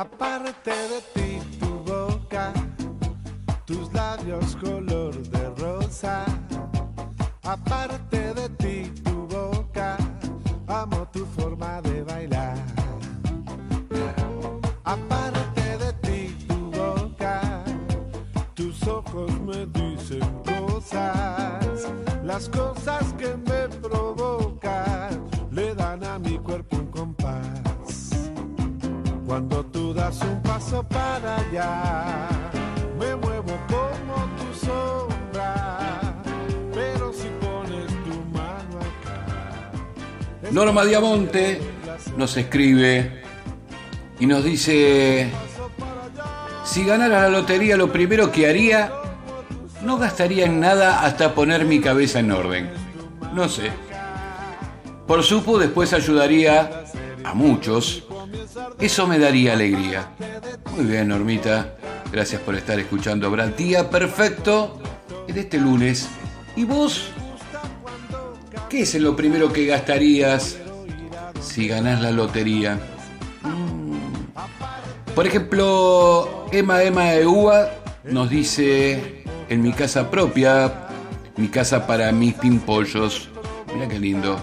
Aparte 0.00 0.70
de 0.70 1.00
ti, 1.12 1.58
tu 1.58 1.68
boca, 1.84 2.54
tus 3.66 3.92
labios 3.92 4.56
color 4.56 4.79
Norma 40.60 40.84
Diamonte 40.84 41.58
nos 42.18 42.36
escribe 42.36 43.22
y 44.18 44.26
nos 44.26 44.44
dice, 44.44 45.30
Si 46.66 46.84
ganara 46.84 47.22
la 47.22 47.28
lotería, 47.30 47.78
lo 47.78 47.90
primero 47.90 48.30
que 48.30 48.46
haría, 48.46 48.92
no 49.82 49.96
gastaría 49.96 50.44
en 50.44 50.60
nada 50.60 51.00
hasta 51.00 51.34
poner 51.34 51.64
mi 51.64 51.80
cabeza 51.80 52.18
en 52.18 52.30
orden. 52.30 52.70
No 53.32 53.48
sé. 53.48 53.70
Por 55.06 55.22
supo, 55.22 55.58
después 55.58 55.94
ayudaría 55.94 56.84
a 57.24 57.32
muchos. 57.32 58.04
Eso 58.78 59.06
me 59.06 59.18
daría 59.18 59.54
alegría. 59.54 60.10
Muy 60.76 60.84
bien, 60.84 61.08
Normita. 61.08 61.74
Gracias 62.12 62.42
por 62.42 62.54
estar 62.54 62.78
escuchando 62.78 63.26
Habrá 63.26 63.46
Día 63.46 63.88
Perfecto 63.88 64.78
en 65.26 65.38
este 65.38 65.56
lunes. 65.56 66.06
¿Y 66.54 66.64
vos? 66.64 67.12
¿Qué 68.70 68.82
es 68.82 68.94
lo 68.94 69.16
primero 69.16 69.52
que 69.52 69.66
gastarías 69.66 70.56
si 71.42 71.66
ganás 71.66 72.00
la 72.00 72.12
lotería? 72.12 72.78
Mm. 73.42 75.12
Por 75.12 75.26
ejemplo, 75.26 76.46
Emma 76.52 76.80
Emma 76.80 77.06
de 77.06 77.26
Uva 77.26 77.68
nos 78.04 78.30
dice 78.30 79.24
en 79.48 79.60
mi 79.60 79.72
casa 79.72 80.08
propia, 80.08 80.86
mi 81.36 81.48
casa 81.48 81.84
para 81.84 82.12
mis 82.12 82.34
pimpollos. 82.34 83.28
Mira 83.74 83.88
qué 83.88 83.98
lindo. 83.98 84.38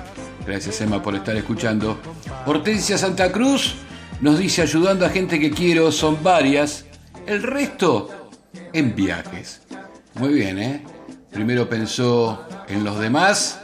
Gracias 0.46 0.82
Emma 0.82 1.02
por 1.02 1.16
estar 1.16 1.38
escuchando. 1.38 1.98
Hortensia 2.46 2.98
Santa 2.98 3.32
Cruz 3.32 3.76
nos 4.20 4.40
dice 4.40 4.62
ayudando 4.62 5.06
a 5.06 5.10
gente 5.10 5.40
que 5.40 5.52
quiero, 5.52 5.90
son 5.90 6.22
varias. 6.22 6.84
El 7.26 7.44
resto 7.44 8.30
en 8.74 8.94
viajes. 8.94 9.62
Muy 10.16 10.34
bien, 10.34 10.60
¿eh? 10.60 10.84
Primero 11.32 11.70
pensó 11.70 12.46
en 12.68 12.84
los 12.84 13.00
demás 13.00 13.62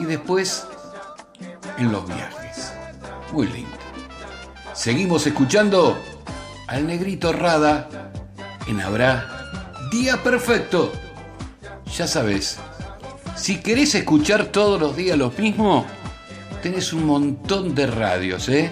y 0.00 0.04
después 0.04 0.66
en 1.76 1.92
los 1.92 2.06
viajes. 2.06 2.72
Muy 3.32 3.46
lindo. 3.48 3.76
Seguimos 4.72 5.26
escuchando 5.26 5.96
al 6.66 6.86
negrito 6.86 7.32
Rada 7.32 7.88
en 8.66 8.80
Habrá 8.80 9.50
Día 9.92 10.22
Perfecto. 10.22 10.90
Ya 11.94 12.06
sabes, 12.06 12.58
si 13.36 13.60
querés 13.60 13.94
escuchar 13.94 14.46
todos 14.46 14.80
los 14.80 14.96
días 14.96 15.18
lo 15.18 15.30
mismo, 15.30 15.84
tenés 16.62 16.94
un 16.94 17.04
montón 17.04 17.74
de 17.74 17.86
radios, 17.86 18.48
¿eh? 18.48 18.70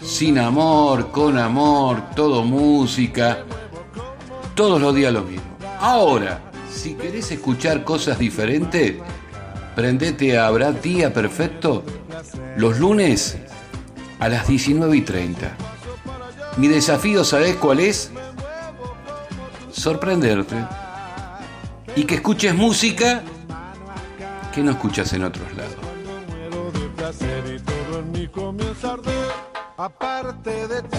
Sin 0.00 0.38
amor, 0.38 1.12
con 1.12 1.38
amor, 1.38 2.10
todo 2.16 2.42
música, 2.42 3.44
todos 4.56 4.80
los 4.80 4.94
días 4.94 5.12
lo 5.12 5.22
mismo. 5.22 5.46
Ahora, 5.78 6.40
si 6.72 6.94
querés 6.94 7.30
escuchar 7.30 7.84
cosas 7.84 8.18
diferentes, 8.18 8.96
prendete 9.74 10.38
a 10.38 10.46
Habrá 10.46 10.72
Día 10.72 11.12
Perfecto 11.12 11.82
los 12.56 12.78
lunes 12.78 13.36
a 14.18 14.28
las 14.28 14.46
19 14.46 14.96
y 14.96 15.00
30. 15.02 15.56
Mi 16.56 16.68
desafío, 16.68 17.24
¿sabés 17.24 17.56
cuál 17.56 17.80
es? 17.80 18.10
Sorprenderte. 19.70 20.56
Y 21.96 22.04
que 22.04 22.16
escuches 22.16 22.54
música 22.54 23.22
que 24.54 24.62
no 24.62 24.72
escuchas 24.72 25.12
en 25.14 25.24
otros 25.24 25.48
lados. 25.54 25.76
Aparte 29.76 30.68
de 30.68 30.82
ti, 30.82 30.98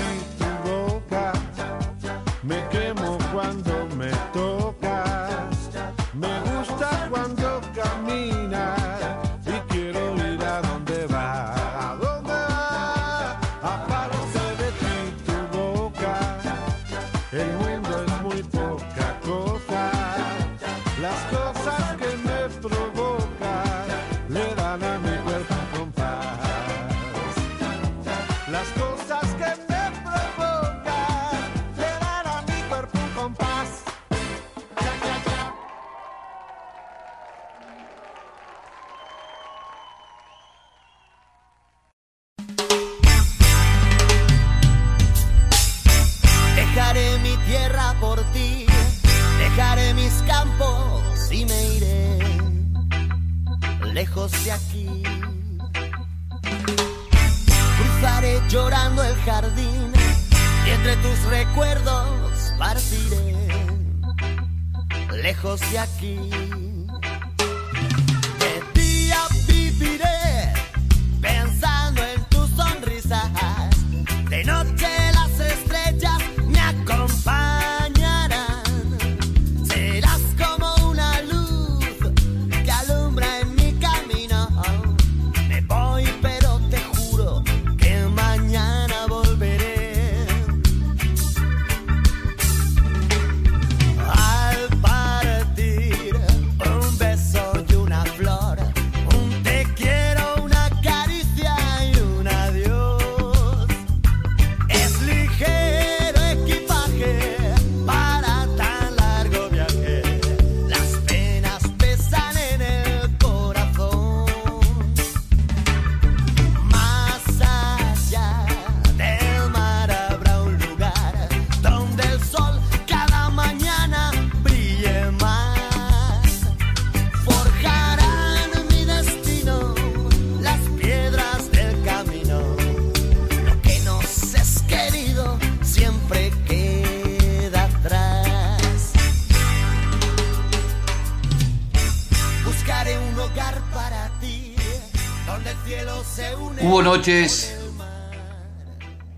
noches 146.83 147.55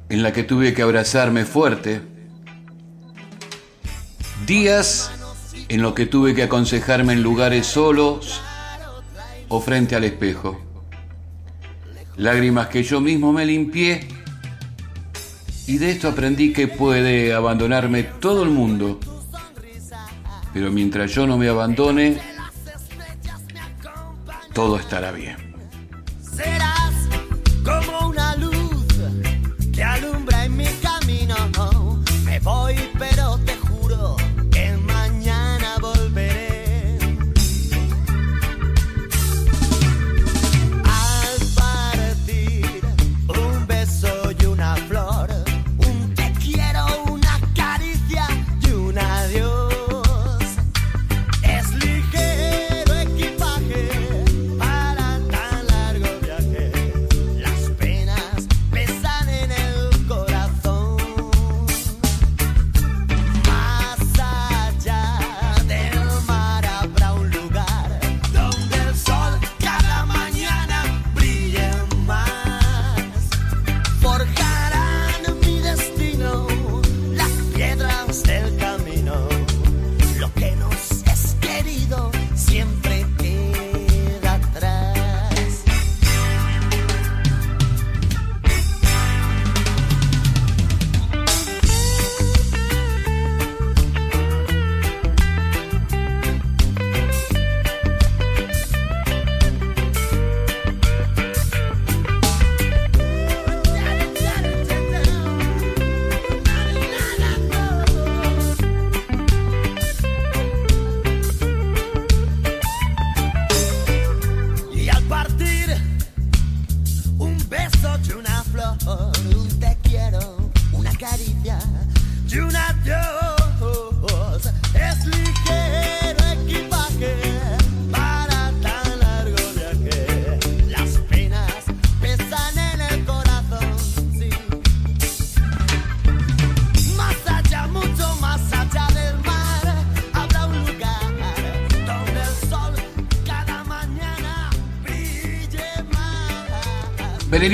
en 0.10 0.22
las 0.22 0.34
que 0.34 0.44
tuve 0.44 0.74
que 0.74 0.84
abrazarme 0.84 1.46
fuerte. 1.46 2.02
Días 4.46 5.12
en 5.68 5.82
los 5.82 5.94
que 5.94 6.06
tuve 6.06 6.36
que 6.36 6.44
aconsejarme 6.44 7.14
en 7.14 7.24
lugares 7.24 7.66
solos 7.66 8.42
o 9.50 9.60
frente 9.62 9.96
al 9.96 10.04
espejo. 10.04 10.62
Lágrimas 12.18 12.68
que 12.68 12.84
yo 12.84 13.02
mismo 13.02 13.34
me 13.34 13.46
limpié 13.46 14.08
y 15.66 15.78
de 15.78 15.92
esto 15.92 16.10
aprendí 16.10 16.54
que 16.54 16.68
puede 16.68 17.34
abandonarme 17.34 18.04
todo 18.04 18.44
el 18.44 18.50
mundo. 18.50 19.00
Pero 20.54 20.72
mientras 20.72 21.12
yo 21.12 21.26
no 21.26 21.38
me 21.38 21.50
abandone, 21.50 22.20
todo 24.54 24.78
estará 24.78 25.12
bien. 25.12 25.45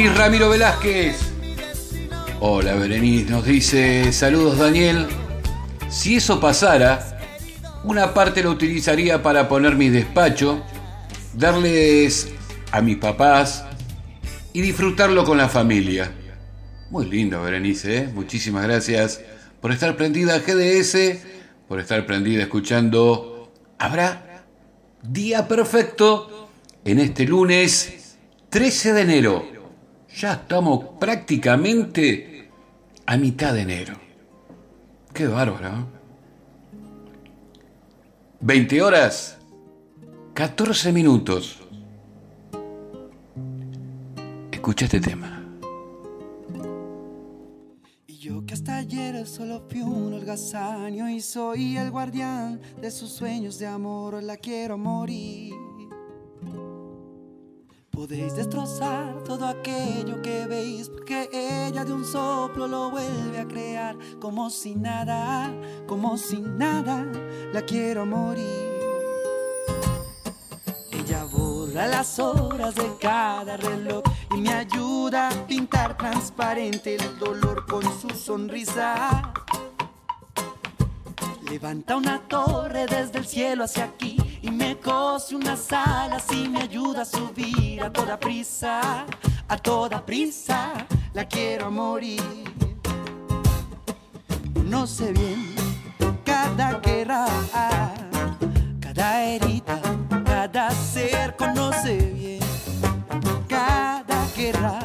Ramiro 0.07 0.49
Velázquez. 0.49 1.17
Hola 2.39 2.73
Berenice, 2.75 3.29
nos 3.29 3.45
dice, 3.45 4.11
saludos 4.11 4.57
Daniel. 4.57 5.07
Si 5.89 6.15
eso 6.15 6.39
pasara, 6.39 7.19
una 7.83 8.13
parte 8.13 8.41
lo 8.41 8.49
utilizaría 8.49 9.21
para 9.21 9.47
poner 9.47 9.75
mi 9.75 9.89
despacho, 9.89 10.63
darles 11.33 12.29
a 12.71 12.81
mis 12.81 12.97
papás 12.97 13.63
y 14.53 14.61
disfrutarlo 14.61 15.23
con 15.23 15.37
la 15.37 15.49
familia. 15.49 16.11
Muy 16.89 17.05
lindo 17.05 17.41
Berenice, 17.41 17.97
¿eh? 17.97 18.09
muchísimas 18.11 18.63
gracias 18.63 19.21
por 19.61 19.71
estar 19.71 19.95
prendida 19.95 20.39
GDS, 20.39 21.19
por 21.67 21.79
estar 21.79 22.05
prendida 22.05 22.41
escuchando. 22.43 23.51
Habrá 23.77 24.45
día 25.03 25.47
perfecto 25.47 26.49
en 26.83 26.99
este 26.99 27.25
lunes 27.25 28.15
13 28.49 28.93
de 28.93 29.01
enero. 29.01 29.60
Ya 30.15 30.33
estamos 30.33 30.85
prácticamente 30.99 32.49
a 33.05 33.17
mitad 33.17 33.53
de 33.53 33.61
enero. 33.61 33.95
Qué 35.13 35.27
bárbaro. 35.27 35.67
¿eh? 35.67 35.85
20 38.41 38.81
horas, 38.81 39.37
14 40.33 40.91
minutos. 40.91 41.59
Escucha 44.51 44.85
este 44.85 44.99
tema. 44.99 45.43
Y 48.07 48.17
yo 48.17 48.45
que 48.45 48.53
hasta 48.53 48.77
ayer 48.77 49.25
solo 49.27 49.65
fui 49.69 49.81
un 49.81 50.13
holgazaño 50.13 51.09
y 51.09 51.21
soy 51.21 51.77
el 51.77 51.91
guardián 51.91 52.59
de 52.81 52.91
sus 52.91 53.11
sueños 53.11 53.57
de 53.59 53.67
amor, 53.67 54.21
la 54.21 54.37
quiero 54.37 54.77
morir. 54.77 55.70
Podéis 58.01 58.33
destrozar 58.33 59.23
todo 59.25 59.45
aquello 59.45 60.23
que 60.23 60.47
veis, 60.47 60.89
porque 60.89 61.29
ella 61.31 61.85
de 61.85 61.93
un 61.93 62.03
soplo 62.03 62.67
lo 62.67 62.89
vuelve 62.89 63.39
a 63.39 63.47
crear, 63.47 63.95
como 64.19 64.49
si 64.49 64.73
nada, 64.73 65.53
como 65.85 66.17
si 66.17 66.39
nada, 66.39 67.05
la 67.53 67.61
quiero 67.61 68.07
morir. 68.07 68.71
Ella 70.91 71.25
borra 71.25 71.85
las 71.85 72.17
horas 72.17 72.73
de 72.73 72.91
cada 72.99 73.55
reloj 73.57 74.01
y 74.35 74.41
me 74.41 74.51
ayuda 74.51 75.29
a 75.29 75.45
pintar 75.45 75.95
transparente 75.95 76.95
el 76.95 77.19
dolor 77.19 77.67
con 77.67 77.83
su 77.83 78.09
sonrisa. 78.09 79.31
Levanta 81.47 81.97
una 81.97 82.27
torre 82.27 82.87
desde 82.87 83.19
el 83.19 83.27
cielo 83.27 83.65
hacia 83.65 83.83
aquí 83.83 84.20
me 84.51 84.77
cose 84.77 85.35
unas 85.35 85.71
alas 85.71 86.25
y 86.31 86.49
me 86.49 86.61
ayuda 86.61 87.01
a 87.01 87.05
subir 87.05 87.81
a 87.83 87.91
toda 87.91 88.19
prisa, 88.19 89.05
a 89.47 89.57
toda 89.57 90.05
prisa, 90.05 90.73
la 91.13 91.25
quiero 91.25 91.71
morir. 91.71 92.21
No 94.65 94.85
sé 94.87 95.11
bien 95.13 95.53
cada 96.23 96.79
guerra, 96.79 97.25
cada 98.79 99.23
herida, 99.23 99.81
cada 100.25 100.71
ser 100.71 101.35
conoce 101.35 101.97
bien 101.97 102.41
cada 103.47 104.25
guerra 104.35 104.80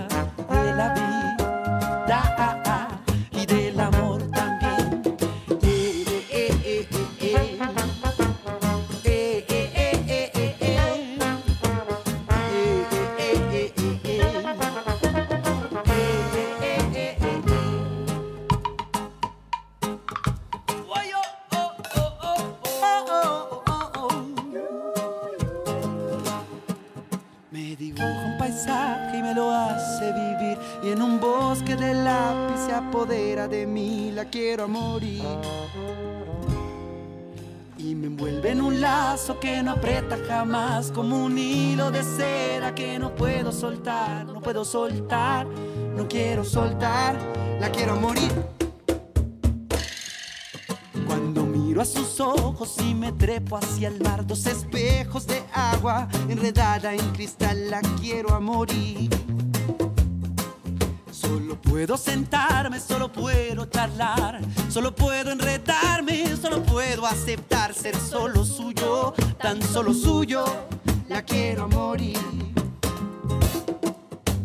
de 33.49 33.67
mí, 33.67 34.11
la 34.13 34.25
quiero 34.25 34.65
a 34.65 34.67
morir. 34.67 35.23
Y 37.79 37.95
me 37.95 38.07
envuelve 38.07 38.51
en 38.51 38.61
un 38.61 38.81
lazo 38.81 39.39
que 39.39 39.63
no 39.63 39.73
aprieta 39.73 40.19
jamás, 40.27 40.91
como 40.91 41.25
un 41.25 41.39
hilo 41.39 41.91
de 41.91 42.03
cera 42.03 42.75
que 42.75 42.99
no 42.99 43.15
puedo 43.15 43.53
soltar, 43.53 44.27
no 44.27 44.41
puedo 44.41 44.65
soltar, 44.65 45.47
no 45.47 46.09
quiero 46.09 46.45
soltar, 46.45 47.17
la 47.61 47.71
quiero 47.71 47.97
morir. 47.97 48.33
Cuando 51.07 51.45
miro 51.45 51.83
a 51.83 51.85
sus 51.85 52.19
ojos 52.21 52.77
y 52.81 52.95
me 52.95 53.13
trepo 53.13 53.59
hacia 53.59 53.89
el 53.89 54.01
mar, 54.01 54.27
dos 54.27 54.47
espejos 54.47 55.27
de 55.27 55.43
agua 55.53 56.09
enredada 56.29 56.95
en 56.95 57.13
cristal, 57.13 57.71
la 57.71 57.81
quiero 58.01 58.35
a 58.35 58.41
morir. 58.41 59.26
Solo 61.27 61.61
puedo 61.61 61.97
sentarme, 61.97 62.79
solo 62.79 63.11
puedo 63.11 63.65
charlar, 63.67 64.41
solo 64.69 64.95
puedo 64.95 65.33
enredarme, 65.33 66.37
solo 66.37 66.63
puedo 66.63 67.05
aceptar 67.05 67.75
ser 67.75 67.97
solo 67.97 68.45
suyo, 68.45 69.13
tan 69.41 69.61
solo 69.61 69.93
suyo, 69.93 70.45
la 71.09 71.23
quiero 71.23 71.67
morir. 71.69 72.17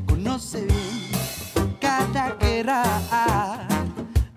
Conoce 0.07 0.65
bien 0.65 1.77
cada 1.79 2.31
guerra, 2.39 2.83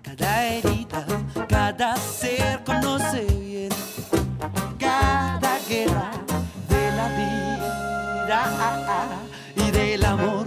cada 0.03 0.45
herida, 0.45 1.05
cada 1.49 1.97
ser. 1.97 2.63
Conoce 2.63 3.25
bien 3.25 3.69
cada 4.77 5.57
guerra 5.67 6.11
de 6.69 6.91
la 6.95 7.07
vida 8.29 9.09
y 9.55 9.71
del 9.71 10.05
amor 10.05 10.44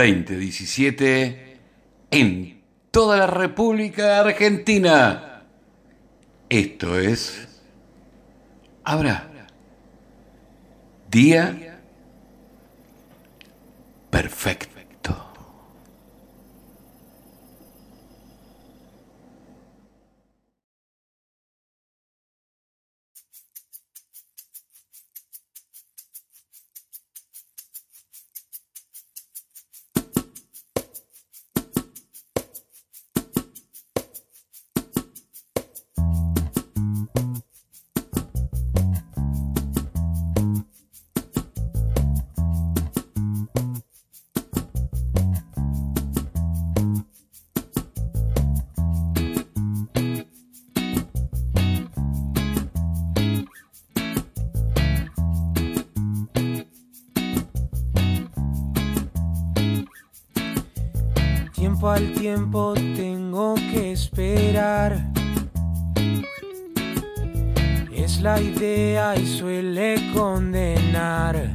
2017 0.00 1.58
en 2.10 2.62
toda 2.90 3.18
la 3.18 3.26
República 3.26 4.20
Argentina. 4.20 5.42
Esto 6.48 6.98
es. 6.98 7.48
Habrá. 8.82 9.26
Día 11.10 11.80
perfecto. 14.10 14.69
Al 61.78 62.12
tiempo 62.12 62.74
tengo 62.74 63.54
que 63.54 63.92
esperar. 63.92 65.10
Es 67.92 68.20
la 68.20 68.40
idea 68.40 69.16
y 69.16 69.26
suele 69.26 69.96
condenar. 70.12 71.52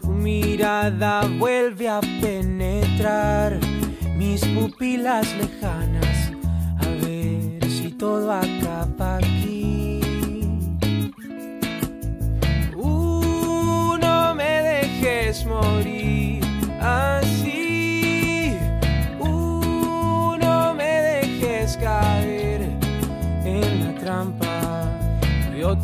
Tu 0.00 0.08
mirada 0.08 1.22
vuelve 1.38 1.88
a 1.88 2.00
penetrar 2.20 3.58
mis 4.16 4.44
pupilas 4.46 5.32
lejanas. 5.36 6.32
A 6.80 6.88
ver. 7.06 7.60
todo 7.96 8.32
acaba 8.32 9.18
aquí. 9.18 9.55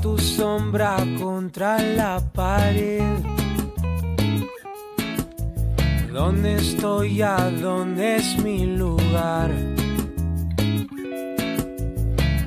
Tu 0.03 0.19
sombra 0.19 0.97
contra 1.19 1.79
la 1.79 2.19
pared. 2.19 3.21
¿Dónde 6.13 6.57
estoy? 6.57 7.23
¿A 7.23 7.37
dónde 7.51 8.17
es 8.17 8.37
mi 8.43 8.67
lugar? 8.67 9.51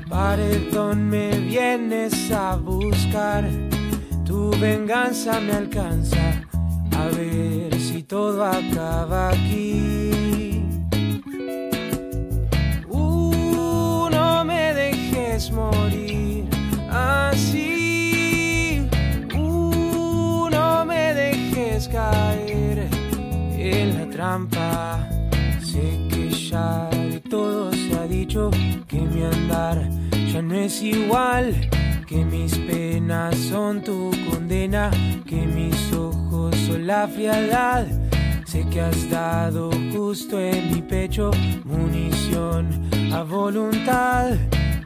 Paredón 0.08 1.08
me 1.08 1.30
vienes 1.38 2.30
a 2.30 2.56
buscar. 2.56 3.48
Tu 4.26 4.50
venganza 4.60 5.40
me 5.40 5.52
alcanza. 5.52 6.42
A 6.92 7.06
ver 7.16 7.74
si 7.80 8.02
todo 8.02 8.44
acaba 8.44 9.30
aquí. 9.30 10.62
Uh, 12.88 14.08
no 14.10 14.44
me 14.44 14.74
dejes 14.74 15.50
morir 15.50 16.25
caer 21.88 22.88
en 23.58 23.98
la 23.98 24.10
trampa. 24.10 25.08
Sé 25.62 26.06
que 26.10 26.30
ya 26.30 26.88
de 26.90 27.20
todo 27.20 27.72
se 27.72 27.94
ha 27.96 28.06
dicho 28.06 28.50
que 28.86 29.00
mi 29.00 29.22
andar 29.22 29.88
ya 30.32 30.42
no 30.42 30.54
es 30.54 30.82
igual. 30.82 31.54
Que 32.06 32.24
mis 32.24 32.56
penas 32.58 33.36
son 33.36 33.82
tu 33.82 34.12
condena, 34.30 34.90
que 35.26 35.44
mis 35.46 35.92
ojos 35.92 36.54
son 36.66 36.86
la 36.86 37.08
frialdad. 37.08 37.86
Sé 38.44 38.64
que 38.70 38.80
has 38.80 39.10
dado 39.10 39.70
justo 39.92 40.38
en 40.40 40.72
mi 40.72 40.82
pecho 40.82 41.30
munición 41.64 42.88
a 43.12 43.22
voluntad. 43.22 44.36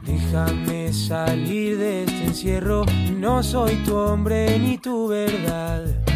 Déjame 0.03 0.91
salir 0.91 1.77
de 1.77 2.03
este 2.05 2.25
encierro, 2.25 2.85
no 3.17 3.43
soy 3.43 3.75
tu 3.85 3.95
hombre 3.95 4.57
ni 4.57 4.77
tu 4.79 5.07
verdad. 5.07 6.10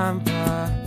En 0.00 0.79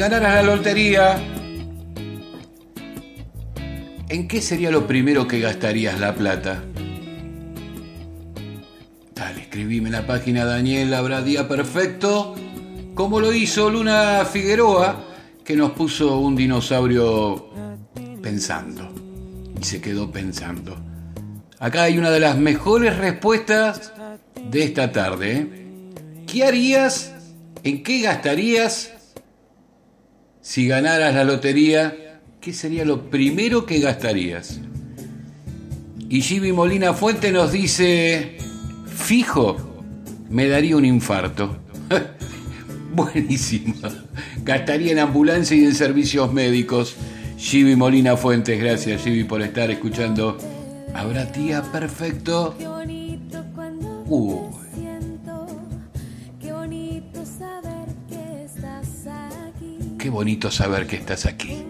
ganaras 0.00 0.32
la 0.32 0.54
lotería, 0.54 1.22
¿en 4.08 4.28
qué 4.28 4.40
sería 4.40 4.70
lo 4.70 4.86
primero 4.86 5.28
que 5.28 5.40
gastarías 5.40 6.00
la 6.00 6.14
plata? 6.14 6.64
Dale, 9.14 9.42
escribime 9.42 9.88
en 9.88 9.92
la 9.92 10.06
página 10.06 10.46
Daniel 10.46 10.94
Habrá 10.94 11.20
Día 11.20 11.46
Perfecto, 11.46 12.34
como 12.94 13.20
lo 13.20 13.30
hizo 13.34 13.68
Luna 13.68 14.24
Figueroa, 14.24 15.04
que 15.44 15.54
nos 15.54 15.72
puso 15.72 16.18
un 16.18 16.34
dinosaurio 16.34 17.50
pensando. 18.22 18.94
Y 19.60 19.64
se 19.64 19.82
quedó 19.82 20.10
pensando. 20.10 20.78
Acá 21.58 21.82
hay 21.82 21.98
una 21.98 22.10
de 22.10 22.20
las 22.20 22.38
mejores 22.38 22.96
respuestas 22.96 23.92
de 24.50 24.62
esta 24.62 24.92
tarde. 24.92 25.36
¿eh? 25.36 25.46
¿Qué 26.26 26.44
harías? 26.44 27.12
¿En 27.62 27.82
qué 27.82 28.00
gastarías 28.00 28.94
si 30.50 30.66
ganaras 30.66 31.14
la 31.14 31.22
lotería? 31.22 32.18
¿Qué 32.40 32.52
sería 32.52 32.84
lo 32.84 33.08
primero 33.08 33.66
que 33.66 33.78
gastarías? 33.78 34.58
Y 36.08 36.22
Jimmy 36.22 36.50
Molina 36.50 36.92
Fuente 36.92 37.30
nos 37.30 37.52
dice, 37.52 38.36
fijo, 38.92 39.56
me 40.28 40.48
daría 40.48 40.76
un 40.76 40.84
infarto. 40.84 41.56
Buenísimo. 42.92 43.76
Gastaría 44.42 44.90
en 44.90 44.98
ambulancia 44.98 45.56
y 45.56 45.64
en 45.64 45.74
servicios 45.76 46.32
médicos. 46.32 46.96
Jimmy 47.38 47.76
Molina 47.76 48.16
Fuentes, 48.16 48.60
gracias 48.60 49.04
Jimmy 49.04 49.22
por 49.22 49.42
estar 49.42 49.70
escuchando. 49.70 50.36
¿Habrá 50.94 51.26
día 51.26 51.62
perfecto? 51.70 52.56
Uh, 54.08 54.50
qué 60.00 60.08
bonito 60.08 60.50
saber 60.50 60.86
que 60.86 60.96
estás 60.96 61.26
aquí. 61.26 61.69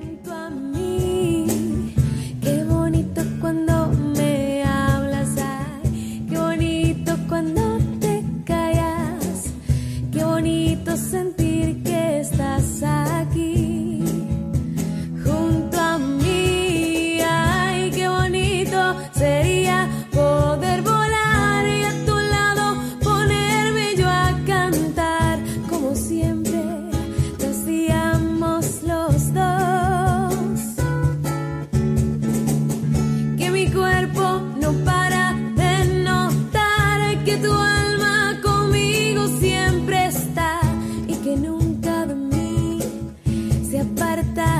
Está 44.18 44.59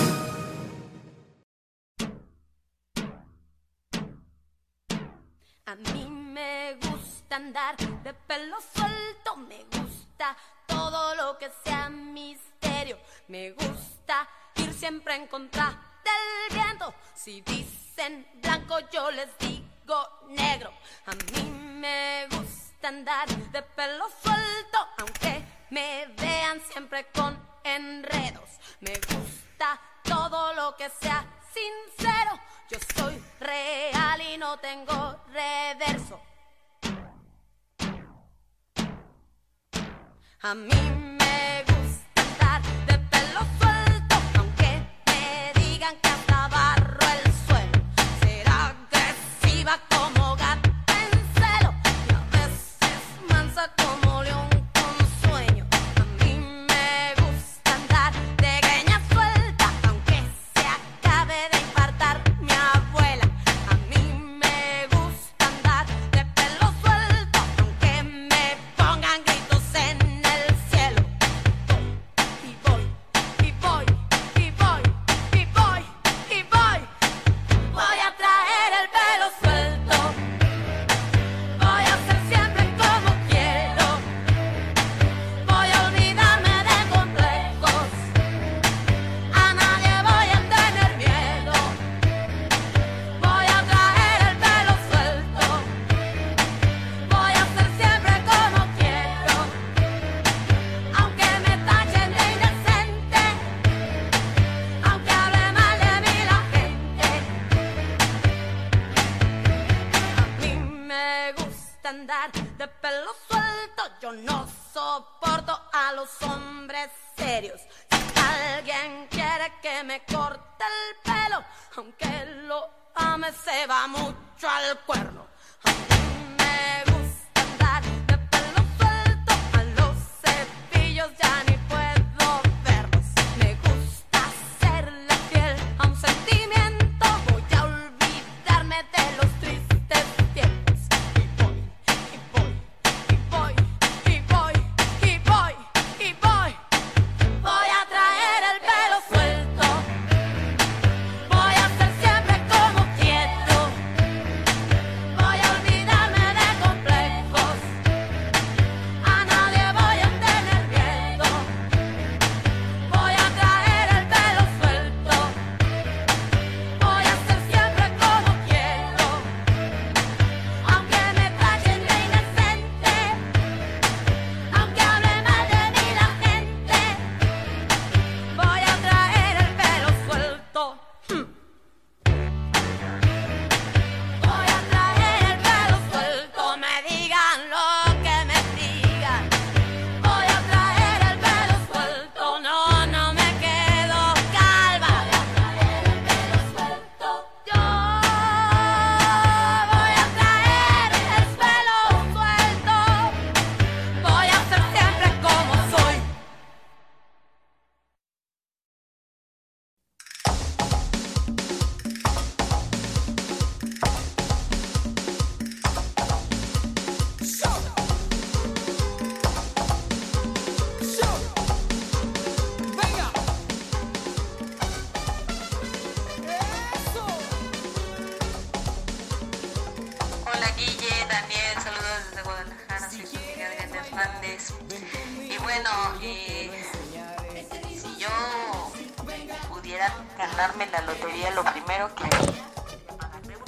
ganarme 240.27 240.67
la 240.67 240.81
lotería, 240.81 241.31
lo 241.31 241.43
primero 241.43 241.93
que 241.95 242.03
haría 242.03 242.51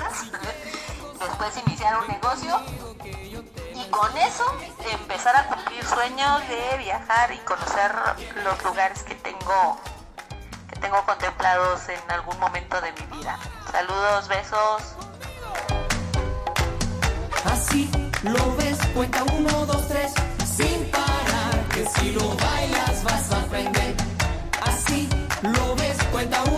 después 1.19 1.57
iniciar 1.67 1.99
un 1.99 2.07
negocio 2.07 2.59
y 3.75 3.89
con 3.89 4.17
eso 4.17 4.43
empezar 4.91 5.35
a 5.35 5.47
cumplir 5.47 5.85
sueños 5.85 6.41
de 6.47 6.77
viajar 6.79 7.31
y 7.31 7.37
conocer 7.39 7.91
los 8.43 8.63
lugares 8.63 9.03
que 9.03 9.15
tengo 9.15 9.79
que 10.69 10.79
tengo 10.79 11.03
contemplados 11.05 11.87
en 11.89 12.11
algún 12.11 12.39
momento 12.39 12.81
de 12.81 12.91
mi 12.93 13.17
vida. 13.17 13.37
Saludos, 13.71 14.27
besos. 14.27 14.95
Así 17.45 17.89
lo 18.23 18.55
ves, 18.55 18.77
cuenta 18.95 19.23
uno, 19.31 19.65
dos, 19.65 19.87
tres, 19.87 20.13
sin 20.45 20.89
parar, 20.89 21.67
que 21.73 21.85
si 21.85 22.11
lo 22.11 22.35
bailas 22.35 23.03
vas 23.03 23.31
a 23.31 23.41
aprender. 23.41 23.95
Así 24.65 25.09
lo 25.41 25.75
ves, 25.75 25.97
cuenta 26.11 26.41
uno. 26.43 26.52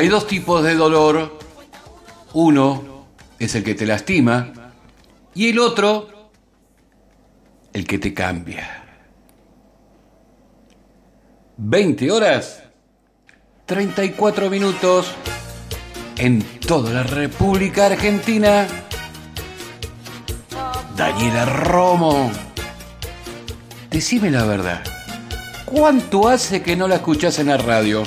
Hay 0.00 0.08
dos 0.08 0.26
tipos 0.26 0.64
de 0.64 0.76
dolor. 0.76 1.38
Uno 2.32 3.04
es 3.38 3.54
el 3.54 3.62
que 3.62 3.74
te 3.74 3.84
lastima 3.84 4.50
y 5.34 5.50
el 5.50 5.58
otro 5.58 6.30
el 7.74 7.86
que 7.86 7.98
te 7.98 8.14
cambia. 8.14 8.82
20 11.58 12.10
horas, 12.10 12.62
34 13.66 14.48
minutos 14.48 15.12
en 16.16 16.42
toda 16.60 16.94
la 16.94 17.02
República 17.02 17.84
Argentina. 17.84 18.66
Daniela 20.96 21.44
Romo, 21.44 22.30
decime 23.90 24.30
la 24.30 24.46
verdad. 24.46 24.82
¿Cuánto 25.66 26.26
hace 26.26 26.62
que 26.62 26.74
no 26.74 26.88
la 26.88 26.94
escuchás 26.94 27.38
en 27.38 27.48
la 27.48 27.58
radio? 27.58 28.02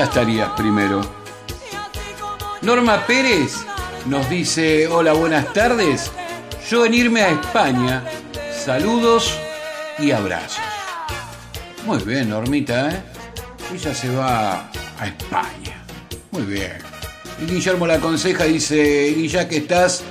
Gastarías 0.00 0.48
primero? 0.56 1.02
Norma 2.62 3.04
Pérez 3.06 3.52
nos 4.06 4.30
dice, 4.30 4.88
hola, 4.88 5.12
buenas 5.12 5.52
tardes. 5.52 6.10
Yo 6.70 6.86
en 6.86 6.94
irme 6.94 7.20
a 7.20 7.28
España, 7.28 8.02
saludos 8.64 9.38
y 9.98 10.10
abrazos. 10.12 10.64
Muy 11.84 11.98
bien, 11.98 12.30
Normita, 12.30 12.90
¿eh? 12.90 13.02
Ella 13.74 13.94
se 13.94 14.08
va 14.16 14.70
a 14.98 15.06
España. 15.06 15.84
Muy 16.30 16.44
bien. 16.44 16.78
Y 17.42 17.44
Guillermo 17.44 17.86
la 17.86 17.96
aconseja, 17.96 18.44
dice, 18.44 19.06
y 19.14 19.28
ya 19.28 19.46
que 19.46 19.58
estás, 19.58 20.02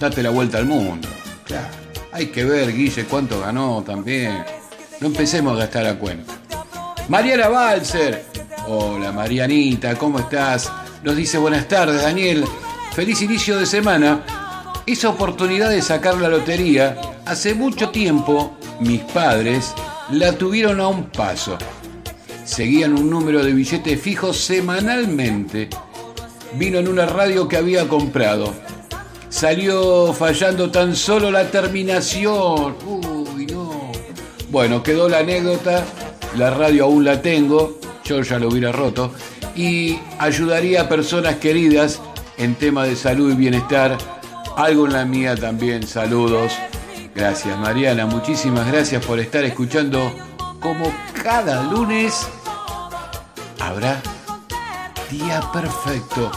date 0.00 0.22
la 0.22 0.30
vuelta 0.30 0.56
al 0.56 0.64
mundo. 0.64 1.06
Claro, 1.44 1.68
hay 2.12 2.28
que 2.28 2.44
ver, 2.44 2.74
Guille, 2.74 3.04
cuánto 3.04 3.40
ganó 3.40 3.82
también. 3.82 4.42
No 5.00 5.08
empecemos 5.08 5.54
a 5.54 5.58
gastar 5.58 5.86
a 5.86 5.98
cuenta. 5.98 6.32
Mariana 7.10 7.48
Balser. 7.48 8.43
Hola, 8.66 9.12
Marianita, 9.12 9.94
¿cómo 9.96 10.18
estás? 10.18 10.72
Nos 11.02 11.14
dice, 11.16 11.36
buenas 11.36 11.68
tardes, 11.68 12.00
Daniel. 12.00 12.46
Feliz 12.94 13.20
inicio 13.20 13.58
de 13.58 13.66
semana. 13.66 14.22
Esa 14.86 15.10
oportunidad 15.10 15.68
de 15.68 15.82
sacar 15.82 16.16
la 16.16 16.30
lotería, 16.30 16.98
hace 17.26 17.52
mucho 17.52 17.90
tiempo 17.90 18.56
mis 18.80 19.02
padres 19.02 19.74
la 20.10 20.32
tuvieron 20.32 20.80
a 20.80 20.88
un 20.88 21.10
paso. 21.10 21.58
Seguían 22.44 22.94
un 22.94 23.10
número 23.10 23.44
de 23.44 23.52
billetes 23.52 24.00
fijos 24.00 24.38
semanalmente. 24.38 25.68
Vino 26.54 26.78
en 26.78 26.88
una 26.88 27.04
radio 27.04 27.46
que 27.46 27.58
había 27.58 27.86
comprado. 27.86 28.54
Salió 29.28 30.14
fallando 30.14 30.70
tan 30.70 30.96
solo 30.96 31.30
la 31.30 31.50
terminación. 31.50 32.76
Uy, 32.86 33.44
no. 33.44 33.92
Bueno, 34.48 34.82
quedó 34.82 35.06
la 35.06 35.18
anécdota. 35.18 35.84
La 36.38 36.48
radio 36.48 36.84
aún 36.84 37.04
la 37.04 37.20
tengo. 37.20 37.83
Yo 38.04 38.22
ya 38.22 38.38
lo 38.38 38.48
hubiera 38.48 38.72
roto. 38.72 39.12
Y 39.56 39.98
ayudaría 40.18 40.82
a 40.82 40.88
personas 40.88 41.36
queridas 41.36 42.00
en 42.36 42.54
tema 42.54 42.84
de 42.84 42.96
salud 42.96 43.32
y 43.32 43.36
bienestar. 43.36 43.96
Algo 44.56 44.86
en 44.86 44.92
la 44.92 45.04
mía 45.04 45.34
también. 45.36 45.86
Saludos. 45.86 46.52
Gracias 47.14 47.56
Mariana, 47.60 48.06
muchísimas 48.06 48.66
gracias 48.66 49.04
por 49.06 49.20
estar 49.20 49.44
escuchando 49.44 50.12
como 50.58 50.92
cada 51.22 51.62
lunes 51.62 52.26
habrá 53.60 54.02
día 55.10 55.40
perfecto. 55.52 56.32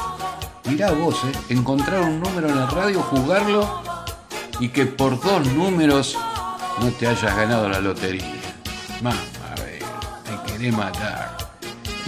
Mirá 0.66 0.92
vos, 0.92 1.16
eh, 1.24 1.32
encontrar 1.50 2.02
un 2.02 2.20
número 2.20 2.50
en 2.50 2.60
la 2.60 2.68
radio, 2.68 3.02
jugarlo 3.02 3.82
y 4.60 4.70
que 4.70 4.86
por 4.86 5.20
dos 5.20 5.48
números 5.54 6.16
no 6.80 6.92
te 6.92 7.08
hayas 7.08 7.36
ganado 7.36 7.70
la 7.70 7.80
lotería. 7.80 8.36
Mamá, 9.02 9.18
a 9.52 9.62
ver, 9.62 9.82
te 10.26 10.52
querés 10.52 10.74
matar. 10.74 11.37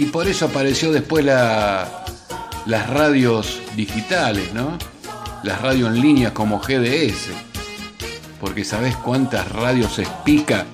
Y 0.00 0.06
por 0.06 0.26
eso 0.26 0.46
apareció 0.46 0.90
después 0.90 1.24
la, 1.24 2.04
las 2.66 2.90
radios 2.90 3.60
digitales, 3.76 4.52
¿no? 4.52 4.76
Las 5.44 5.62
radios 5.62 5.90
en 5.90 6.00
línea 6.00 6.34
como 6.34 6.58
GDS 6.58 7.28
porque 8.40 8.64
¿sabés 8.64 8.96
cuántas 8.96 9.52
radios 9.52 9.98
espica 9.98 10.66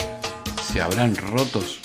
se 0.73 0.81
habrán 0.81 1.17
rotos? 1.17 1.76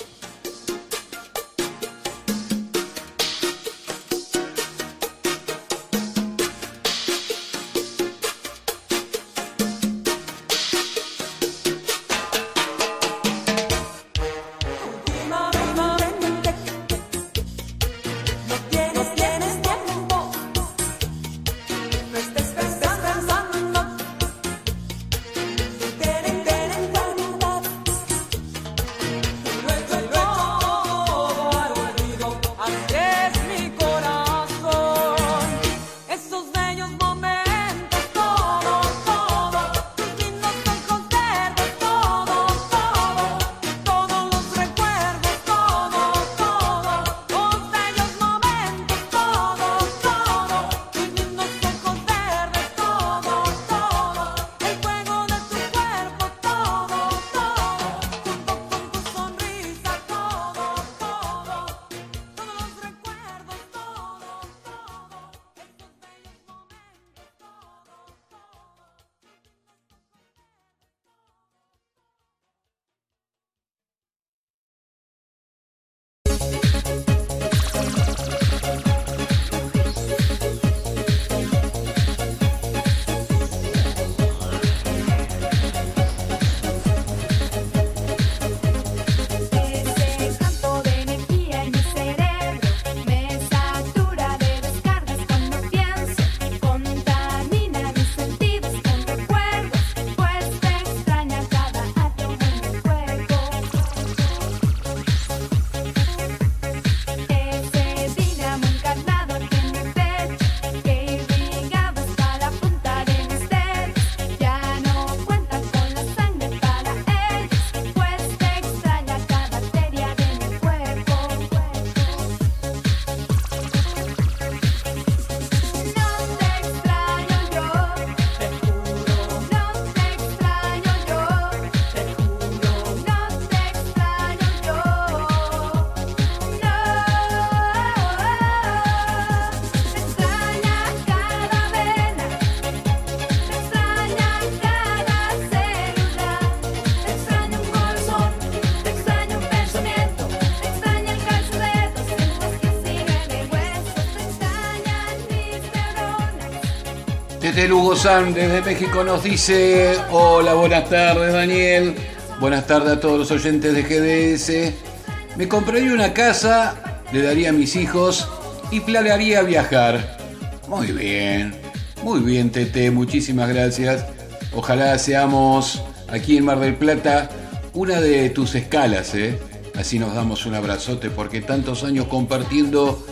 Desde 157.62 157.74
Lugo 157.74 157.94
San, 157.94 158.34
desde 158.34 158.60
México, 158.60 159.04
nos 159.04 159.22
dice: 159.22 159.96
Hola, 160.10 160.54
buenas 160.54 160.90
tardes, 160.90 161.32
Daniel. 161.32 161.94
Buenas 162.40 162.66
tardes 162.66 162.94
a 162.94 162.98
todos 162.98 163.20
los 163.20 163.30
oyentes 163.30 163.72
de 163.72 163.82
GDS. 163.84 165.36
Me 165.36 165.46
compraría 165.46 165.94
una 165.94 166.12
casa, 166.12 167.04
le 167.12 167.22
daría 167.22 167.50
a 167.50 167.52
mis 167.52 167.76
hijos 167.76 168.28
y 168.72 168.80
planearía 168.80 169.42
viajar. 169.42 170.18
Muy 170.66 170.88
bien, 170.88 171.54
muy 172.02 172.18
bien, 172.18 172.50
Tete, 172.50 172.90
muchísimas 172.90 173.48
gracias. 173.48 174.06
Ojalá 174.52 174.98
seamos 174.98 175.84
aquí 176.08 176.38
en 176.38 176.44
Mar 176.44 176.58
del 176.58 176.74
Plata 176.74 177.30
una 177.74 178.00
de 178.00 178.28
tus 178.30 178.56
escalas, 178.56 179.14
¿eh? 179.14 179.38
Así 179.76 180.00
nos 180.00 180.16
damos 180.16 180.46
un 180.46 180.56
abrazote 180.56 181.10
porque 181.10 181.40
tantos 181.40 181.84
años 181.84 182.06
compartiendo 182.06 183.06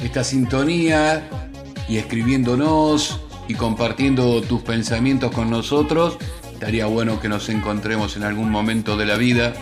esta 0.00 0.22
sintonía 0.22 1.28
y 1.88 1.96
escribiéndonos 1.96 3.21
y 3.52 3.54
compartiendo 3.54 4.40
tus 4.40 4.62
pensamientos 4.62 5.30
con 5.30 5.50
nosotros. 5.50 6.16
Estaría 6.54 6.86
bueno 6.86 7.20
que 7.20 7.28
nos 7.28 7.50
encontremos 7.50 8.16
en 8.16 8.24
algún 8.24 8.50
momento 8.50 8.96
de 8.96 9.04
la 9.04 9.16
vida 9.16 9.52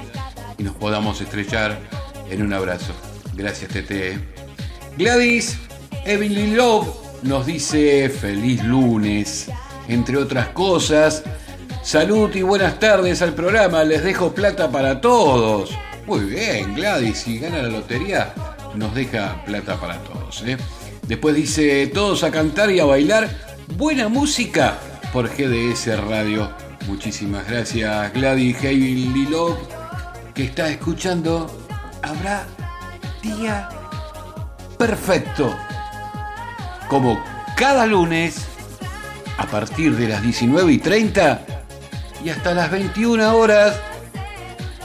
y 0.58 0.62
nos 0.62 0.76
podamos 0.76 1.20
estrechar 1.20 1.80
en 2.30 2.42
un 2.42 2.52
abrazo. 2.52 2.92
Gracias, 3.34 3.72
Tete. 3.72 4.20
Gladys 4.96 5.58
Evelyn 6.04 6.56
Love 6.56 6.88
nos 7.22 7.46
dice 7.46 8.08
feliz 8.08 8.62
lunes, 8.62 9.48
entre 9.88 10.18
otras 10.18 10.48
cosas. 10.50 11.24
Salud 11.82 12.32
y 12.36 12.42
buenas 12.42 12.78
tardes 12.78 13.22
al 13.22 13.34
programa. 13.34 13.82
Les 13.82 14.04
dejo 14.04 14.32
plata 14.32 14.70
para 14.70 15.00
todos. 15.00 15.70
Muy 16.06 16.20
bien, 16.20 16.76
Gladys. 16.76 17.18
Si 17.18 17.40
gana 17.40 17.62
la 17.62 17.68
lotería, 17.68 18.34
nos 18.76 18.94
deja 18.94 19.44
plata 19.44 19.80
para 19.80 19.98
todos. 20.04 20.44
¿eh? 20.46 20.56
Después 21.08 21.34
dice 21.34 21.88
todos 21.88 22.22
a 22.22 22.30
cantar 22.30 22.70
y 22.70 22.78
a 22.78 22.84
bailar. 22.84 23.49
Buena 23.76 24.08
música 24.08 24.78
por 25.12 25.28
GDS 25.28 25.98
Radio. 26.06 26.50
Muchísimas 26.86 27.46
gracias, 27.48 28.12
Gladys 28.12 28.56
Hailey 28.58 29.26
Love, 29.26 29.58
que 30.34 30.44
está 30.44 30.68
escuchando. 30.68 31.50
Habrá 32.02 32.46
día 33.22 33.68
perfecto. 34.78 35.54
Como 36.88 37.22
cada 37.56 37.86
lunes, 37.86 38.46
a 39.38 39.46
partir 39.46 39.96
de 39.96 40.08
las 40.08 40.22
19 40.22 40.72
y 40.72 40.78
30 40.78 41.42
y 42.24 42.30
hasta 42.30 42.54
las 42.54 42.70
21 42.70 43.36
horas, 43.36 43.78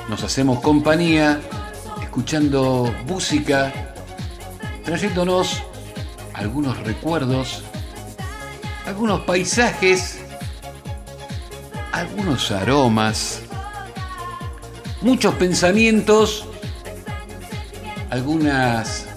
nos 0.07 0.23
hacemos 0.23 0.61
compañía 0.61 1.41
escuchando 2.01 2.93
música, 3.07 3.73
trayéndonos 4.83 5.63
algunos 6.33 6.77
recuerdos, 6.83 7.63
algunos 8.85 9.21
paisajes, 9.21 10.19
algunos 11.91 12.51
aromas, 12.51 13.41
muchos 15.01 15.33
pensamientos, 15.35 16.45
algunas 18.09 19.07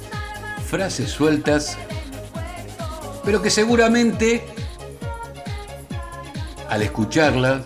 frases 0.67 1.11
sueltas, 1.11 1.77
pero 3.25 3.43
que 3.43 3.51
seguramente 3.51 4.45
al 6.69 6.83
escucharlas, 6.83 7.63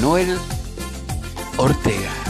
Emanuel 0.03 0.37
Ortega. 1.59 2.22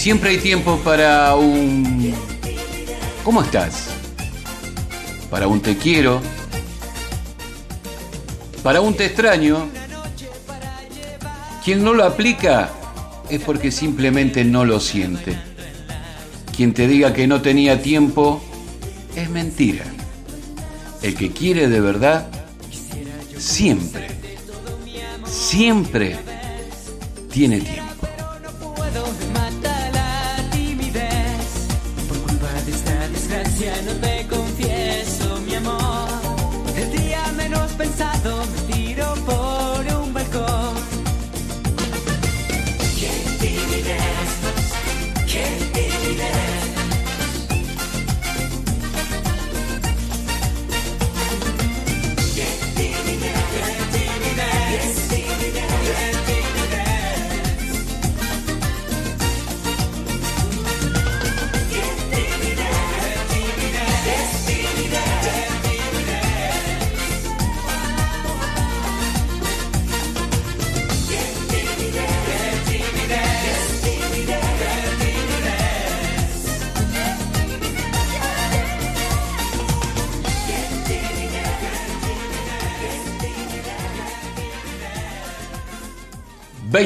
Siempre 0.00 0.30
hay 0.30 0.38
tiempo 0.38 0.78
para 0.78 1.36
un... 1.36 2.14
¿Cómo 3.22 3.42
estás? 3.42 3.90
Para 5.28 5.46
un 5.46 5.60
te 5.60 5.76
quiero. 5.76 6.22
Para 8.62 8.80
un 8.80 8.94
te 8.94 9.04
extraño. 9.04 9.68
Quien 11.62 11.84
no 11.84 11.92
lo 11.92 12.04
aplica 12.04 12.70
es 13.28 13.42
porque 13.42 13.70
simplemente 13.70 14.42
no 14.42 14.64
lo 14.64 14.80
siente. 14.80 15.36
Quien 16.56 16.72
te 16.72 16.88
diga 16.88 17.12
que 17.12 17.26
no 17.26 17.42
tenía 17.42 17.82
tiempo 17.82 18.42
es 19.14 19.28
mentira. 19.28 19.84
El 21.02 21.14
que 21.14 21.30
quiere 21.30 21.68
de 21.68 21.80
verdad, 21.82 22.26
siempre, 23.36 24.06
siempre 25.26 26.16
tiene 27.30 27.60
tiempo. 27.60 27.79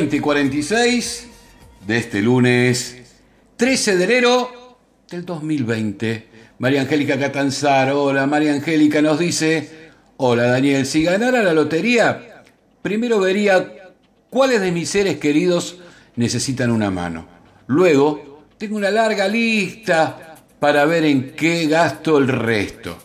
Y 0.04 0.06
2046 0.06 1.26
de 1.86 1.96
este 1.96 2.20
lunes 2.20 2.96
13 3.56 3.96
de 3.96 4.04
enero 4.04 4.76
del 5.10 5.24
2020. 5.24 6.28
María 6.58 6.82
Angélica 6.82 7.18
Catanzaro, 7.18 8.02
hola 8.04 8.26
María 8.26 8.52
Angélica 8.52 9.00
nos 9.00 9.18
dice, 9.18 9.90
hola 10.18 10.44
Daniel, 10.44 10.84
si 10.84 11.04
ganara 11.04 11.42
la 11.42 11.54
lotería, 11.54 12.42
primero 12.82 13.18
vería 13.18 13.94
cuáles 14.28 14.60
de 14.60 14.72
mis 14.72 14.90
seres 14.90 15.16
queridos 15.16 15.78
necesitan 16.16 16.70
una 16.70 16.90
mano. 16.90 17.26
Luego, 17.66 18.44
tengo 18.58 18.76
una 18.76 18.90
larga 18.90 19.26
lista 19.26 20.36
para 20.60 20.84
ver 20.84 21.04
en 21.06 21.30
qué 21.30 21.66
gasto 21.66 22.18
el 22.18 22.28
resto. 22.28 22.98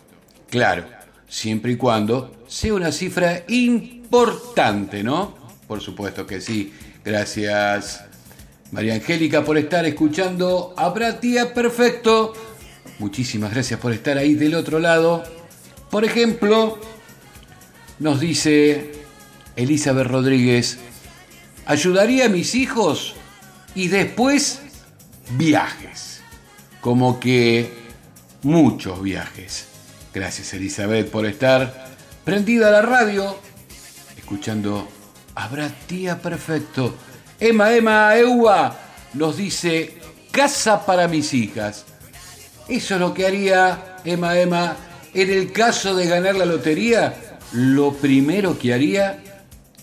Claro, 0.50 0.84
siempre 1.26 1.72
y 1.72 1.76
cuando 1.76 2.44
sea 2.46 2.74
una 2.74 2.92
cifra 2.92 3.44
importante, 3.48 5.02
¿no? 5.02 5.34
Por 5.66 5.80
supuesto 5.80 6.26
que 6.26 6.42
sí. 6.42 6.72
Gracias, 7.04 8.04
María 8.72 8.94
Angélica, 8.94 9.44
por 9.44 9.56
estar 9.56 9.86
escuchando 9.86 10.74
a 10.76 10.92
Tía 11.20 11.54
Perfecto. 11.54 12.34
Muchísimas 12.98 13.52
gracias 13.52 13.80
por 13.80 13.92
estar 13.92 14.18
ahí 14.18 14.34
del 14.34 14.54
otro 14.54 14.78
lado. 14.78 15.24
Por 15.90 16.04
ejemplo, 16.04 16.78
nos 17.98 18.20
dice 18.20 18.92
Elizabeth 19.56 20.06
Rodríguez, 20.06 20.78
ayudaría 21.66 22.26
a 22.26 22.28
mis 22.28 22.54
hijos 22.54 23.14
y 23.74 23.88
después 23.88 24.60
viajes. 25.32 26.20
Como 26.80 27.18
que 27.18 27.72
muchos 28.42 29.02
viajes. 29.02 29.66
Gracias 30.12 30.52
Elizabeth 30.54 31.10
por 31.10 31.24
estar 31.26 31.88
prendida 32.24 32.68
a 32.68 32.70
la 32.70 32.82
radio, 32.82 33.36
escuchando 34.16 34.88
Habrá 35.40 35.70
tía 35.70 36.20
perfecto. 36.20 36.94
Emma, 37.38 37.72
Emma, 37.72 38.14
Eua 38.14 38.76
nos 39.14 39.38
dice 39.38 39.98
casa 40.30 40.84
para 40.84 41.08
mis 41.08 41.32
hijas. 41.32 41.86
Eso 42.68 42.94
es 42.96 43.00
lo 43.00 43.14
que 43.14 43.26
haría 43.26 43.96
Emma, 44.04 44.38
Emma. 44.38 44.76
En 45.14 45.30
el 45.30 45.50
caso 45.50 45.96
de 45.96 46.06
ganar 46.06 46.34
la 46.34 46.44
lotería, 46.44 47.38
lo 47.52 47.94
primero 47.94 48.58
que 48.58 48.74
haría 48.74 49.22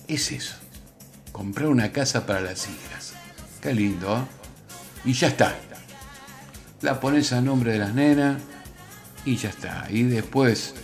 es 0.08 0.32
eso. 0.32 0.54
Comprar 1.32 1.70
una 1.70 1.92
casa 1.92 2.28
para 2.28 2.42
las 2.42 2.68
hijas. 2.68 3.14
Qué 3.60 3.74
lindo, 3.74 4.16
¿eh? 4.16 5.10
Y 5.10 5.14
ya 5.14 5.30
está. 5.30 5.56
La 6.82 7.00
pones 7.00 7.34
a 7.34 7.42
nombre 7.42 7.72
de 7.72 7.80
las 7.80 7.96
nenas 7.96 8.40
y 9.26 9.38
ya 9.38 9.50
está. 9.50 9.88
Y 9.90 10.04
después 10.04 10.76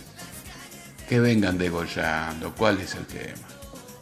que 1.08 1.20
vengan 1.20 1.58
degollando. 1.58 2.52
¿Cuál 2.56 2.80
es 2.80 2.96
el 2.96 3.06
tema? 3.06 3.53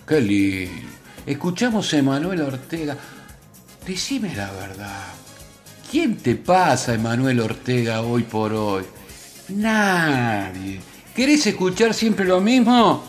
Qué 0.07 0.21
lindo. 0.21 0.89
Escuchamos 1.27 1.93
a 1.93 1.99
Emanuel 1.99 2.43
Ortega. 2.43 2.97
Decime 3.87 4.35
la 4.35 4.51
verdad. 4.53 5.07
¿Quién 5.91 6.17
te 6.17 6.37
pasa, 6.37 6.95
Emanuel 6.95 7.41
Ortega, 7.41 8.01
hoy 8.01 8.23
por 8.23 8.53
hoy? 8.53 8.85
Nadie. 9.51 10.81
¿Querés 11.15 11.47
escuchar 11.47 11.93
siempre 11.93 12.25
lo 12.25 12.41
mismo? 12.41 13.05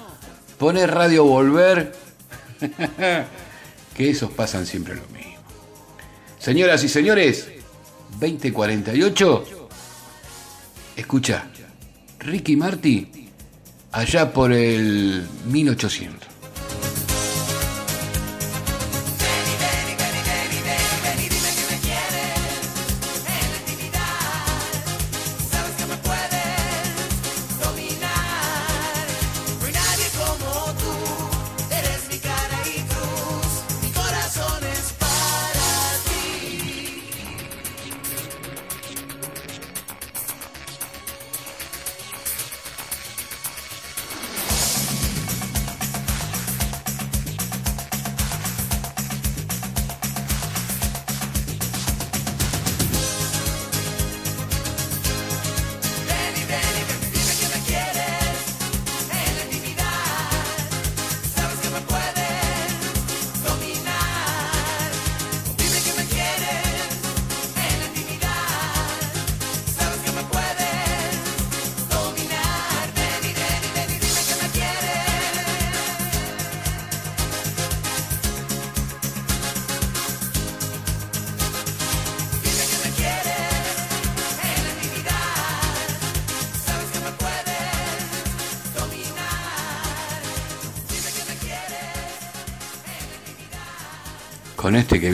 Poner 0.57 0.91
radio 0.91 1.23
volver. 1.23 1.95
que 3.95 4.09
esos 4.09 4.31
pasan 4.31 4.65
siempre 4.65 4.95
lo 4.95 5.07
mismo. 5.07 5.37
Señoras 6.37 6.83
y 6.83 6.89
señores, 6.89 7.47
2048. 8.19 9.45
Escucha, 10.97 11.45
Ricky 12.19 12.55
Marty, 12.55 13.29
allá 13.91 14.31
por 14.31 14.51
el 14.51 15.25
1800. 15.45 16.32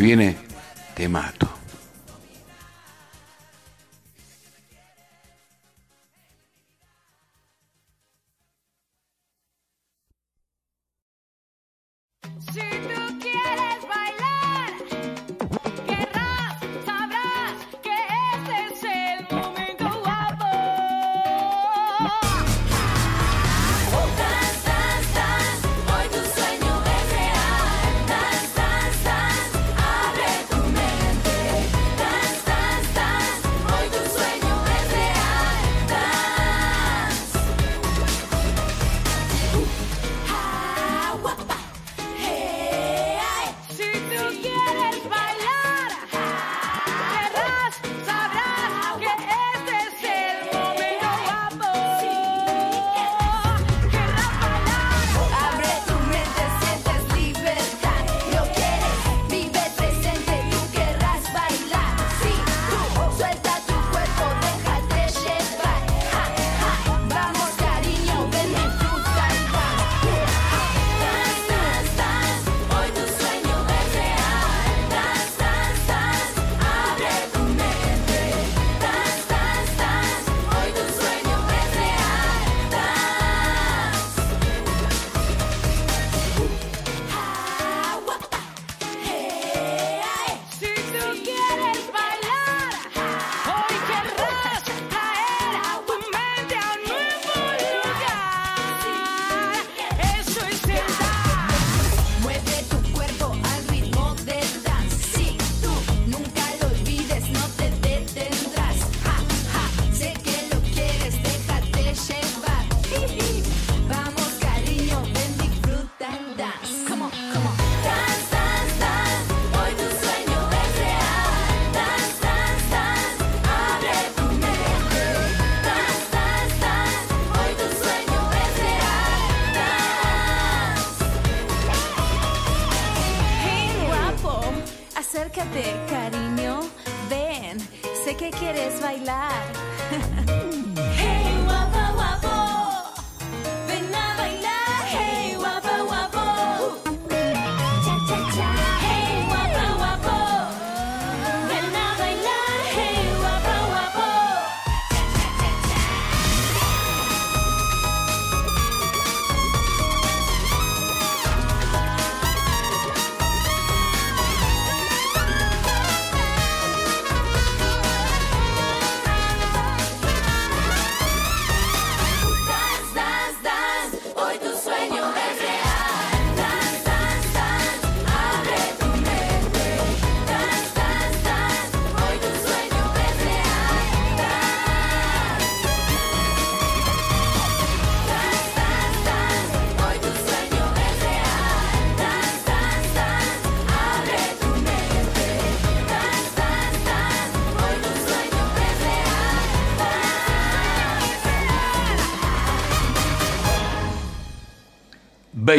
Viene, 0.10 0.36
te. 0.95 1.39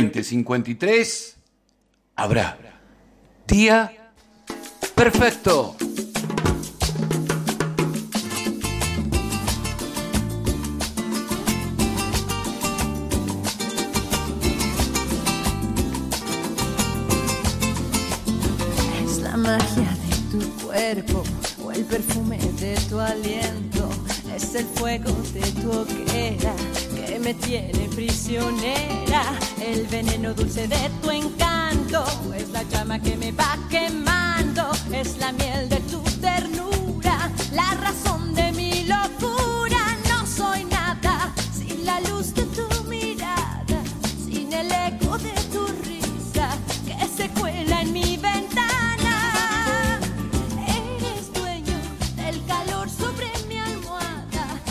2053 0.06 1.36
habrá 2.16 2.58
día 3.46 3.92
perfecto. 4.94 5.69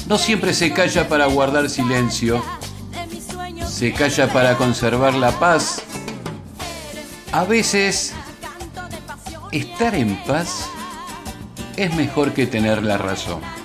No 0.10 0.18
siempre 0.18 0.56
se 0.56 0.74
calla 0.74 1.08
para 1.08 1.28
guardar 1.28 1.70
silencio, 1.70 2.44
se 3.68 3.94
calla 3.94 4.34
para 4.34 4.58
conservar 4.58 5.14
la 5.14 5.40
paz. 5.40 5.84
A 7.32 7.44
veces, 7.44 8.14
estar 9.52 9.94
en 9.94 10.16
paz 10.24 10.66
es 11.78 11.94
mejor 11.94 12.34
que 12.34 12.48
tener 12.48 12.82
la 12.84 12.98
razón. 12.98 13.59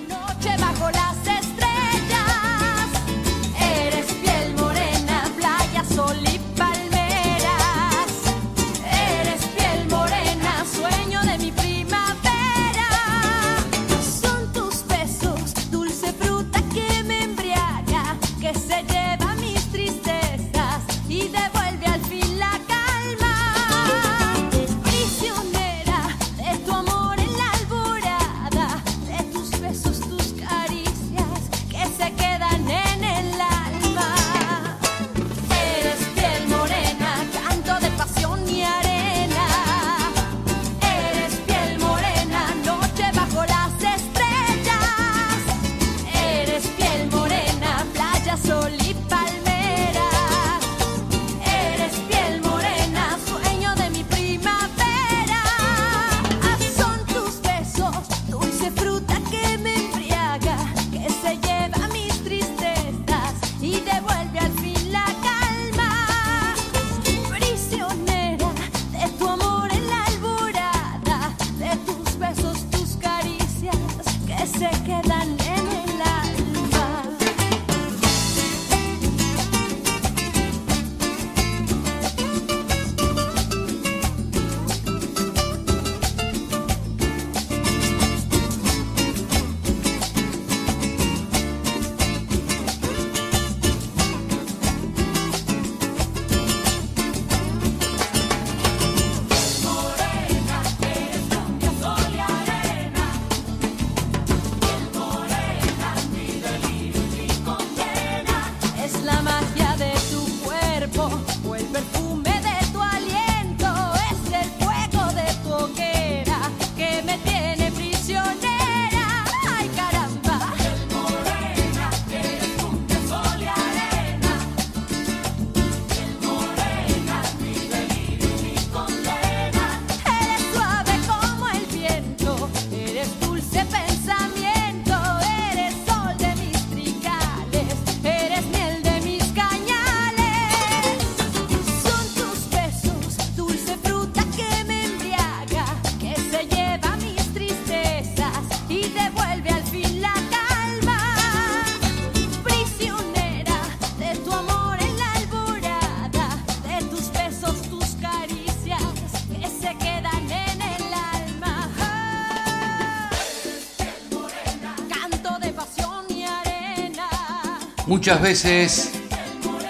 Muchas 167.95 168.21
veces 168.21 168.91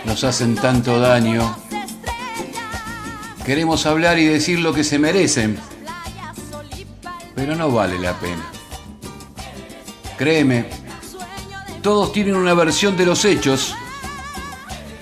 nos 0.04 0.24
hacen 0.24 0.56
tanto 0.56 1.00
daño. 1.00 1.56
Queremos 3.46 3.86
hablar 3.86 4.18
y 4.18 4.26
decir 4.26 4.62
lo 4.62 4.74
que 4.74 4.84
se 4.84 4.98
merecen, 4.98 5.60
pero 7.36 7.56
no 7.56 7.70
vale 7.70 8.00
la 8.00 8.20
pena. 8.20 8.44
Créeme, 10.18 10.66
todos 11.84 12.14
tienen 12.14 12.36
una 12.36 12.56
versión 12.56 12.98
de 12.98 13.06
los 13.06 13.24
hechos. 13.26 13.76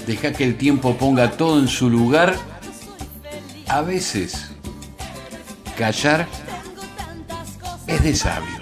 Deja 0.06 0.34
que 0.34 0.44
el 0.44 0.58
tiempo 0.58 0.98
ponga 0.98 1.32
todo 1.32 1.60
en 1.60 1.70
su 1.70 1.90
lugar. 1.90 2.36
A 3.70 3.82
veces, 3.84 4.50
callar 5.78 6.28
es 7.88 8.04
de. 8.04 8.53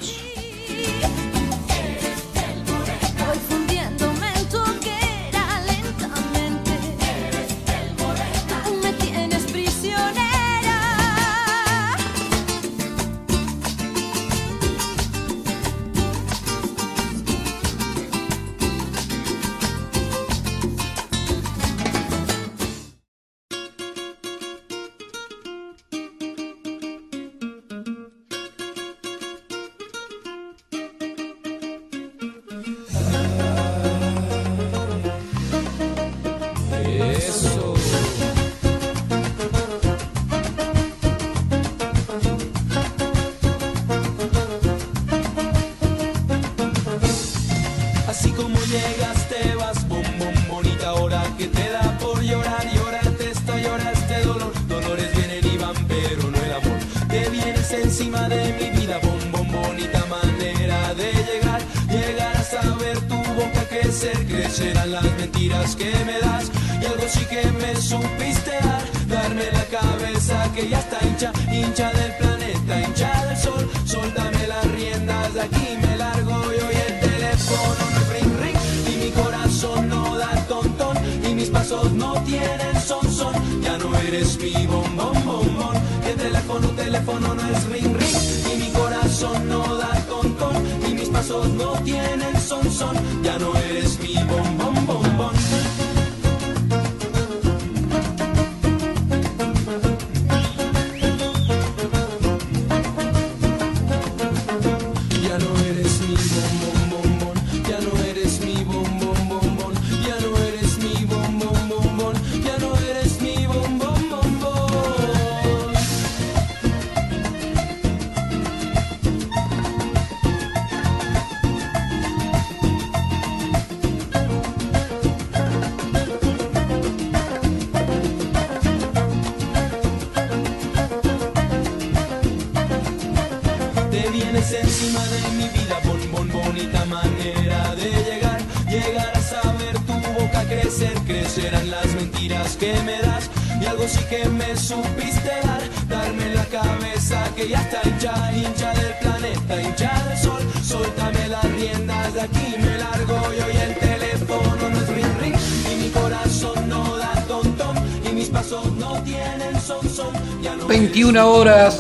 Te 134.32 134.38
vienes 134.38 134.54
encima 134.54 135.02
de 135.08 135.32
mi 135.32 135.50
vida, 135.50 135.78
bon, 135.84 136.00
bon, 136.10 136.30
bonita 136.30 136.86
manera 136.86 137.76
de 137.76 137.90
llegar, 137.90 138.40
llegar 138.66 139.12
a 139.14 139.22
saber 139.22 139.74
tu 139.80 139.94
boca 140.14 140.46
crecer, 140.46 140.94
crecerán 141.06 141.70
las 141.70 141.88
mentiras 141.96 142.56
que 142.56 142.72
me 142.84 143.02
das, 143.02 143.30
y 143.62 143.66
algo 143.66 143.86
sí 143.90 144.00
que 144.10 144.30
me 144.30 144.56
supiste 144.56 145.32
dar, 145.44 145.62
darme 145.90 146.34
la 146.34 146.46
cabeza 146.46 147.26
que 147.36 147.50
ya 147.50 147.60
está 147.60 147.82
hincha, 147.84 148.32
hincha 148.34 148.74
del 148.74 148.94
planeta, 149.02 149.62
hincha 149.62 150.02
del 150.08 150.18
sol, 150.18 150.42
soltame 150.64 151.28
las 151.28 151.44
riendas 151.52 152.14
de 152.14 152.22
aquí, 152.22 152.56
me 152.58 152.78
largo 152.78 153.34
yo 153.34 153.52
y 153.54 153.58
el 153.58 153.76
teléfono 153.80 154.70
no 154.70 154.78
es 154.78 154.88
ring 154.88 155.20
ring, 155.20 155.36
y 155.74 155.84
mi 155.84 155.90
corazón 155.90 156.70
no 156.70 156.96
da 156.96 157.14
tontón, 157.28 157.76
y 158.10 158.14
mis 158.14 158.30
pasos 158.30 158.72
no 158.78 158.94
tienen 159.04 159.60
son 159.60 159.90
son, 159.90 160.14
ya 160.42 160.56
no 160.56 160.68
21 160.68 161.30
horas 161.30 161.78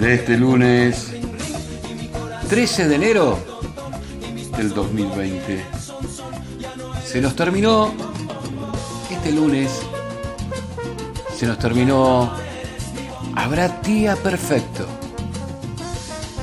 de 0.00 0.14
este 0.14 0.38
lunes 0.38 1.12
13 2.48 2.88
de 2.88 2.94
enero 2.94 3.38
del 4.56 4.72
2020. 4.72 5.62
Se 7.04 7.20
nos 7.20 7.36
terminó 7.36 7.92
este 9.10 9.30
lunes, 9.30 9.70
se 11.36 11.46
nos 11.46 11.58
terminó 11.58 12.32
Habrá 13.36 13.68
día 13.68 14.16
perfecto. 14.16 14.86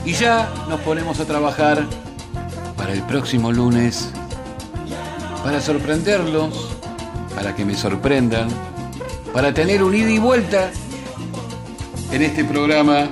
Y 0.05 0.13
ya 0.13 0.49
nos 0.69 0.79
ponemos 0.81 1.19
a 1.19 1.25
trabajar 1.25 1.83
para 2.77 2.93
el 2.93 3.01
próximo 3.03 3.51
lunes, 3.51 4.11
para 5.43 5.61
sorprenderlos, 5.61 6.69
para 7.35 7.55
que 7.55 7.65
me 7.65 7.75
sorprendan, 7.75 8.49
para 9.33 9.53
tener 9.53 9.83
un 9.83 9.95
ida 9.95 10.11
y 10.11 10.19
vuelta 10.19 10.71
en 12.11 12.21
este 12.21 12.45
programa 12.45 13.09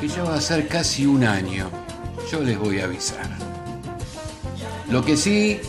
que 0.00 0.08
ya 0.08 0.24
va 0.24 0.34
a 0.34 0.40
ser 0.40 0.68
casi 0.68 1.06
un 1.06 1.24
año. 1.24 1.70
Yo 2.30 2.40
les 2.40 2.58
voy 2.58 2.80
a 2.80 2.84
avisar. 2.84 3.28
Lo 4.90 5.04
que 5.04 5.16
sí, 5.16 5.60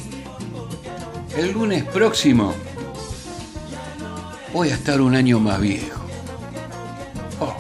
el 1.38 1.52
lunes 1.52 1.84
próximo 1.86 2.54
voy 4.54 4.70
a 4.70 4.74
estar 4.74 5.02
un 5.02 5.16
año 5.16 5.40
más 5.40 5.60
viejo. 5.62 6.00
Oh. 7.40 7.56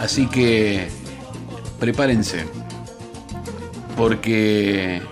Así 0.00 0.26
que 0.26 0.88
prepárense. 1.78 2.46
Porque 3.96 5.02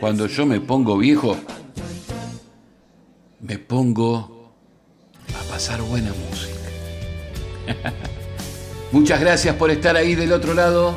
cuando 0.00 0.26
yo 0.26 0.44
me 0.44 0.60
pongo 0.60 0.98
viejo, 0.98 1.36
me 3.40 3.58
pongo 3.58 4.52
a 5.28 5.50
pasar 5.50 5.80
buena 5.82 6.12
música. 6.12 6.54
Muchas 8.94 9.18
gracias 9.18 9.56
por 9.56 9.72
estar 9.72 9.96
ahí 9.96 10.14
del 10.14 10.32
otro 10.32 10.54
lado. 10.54 10.94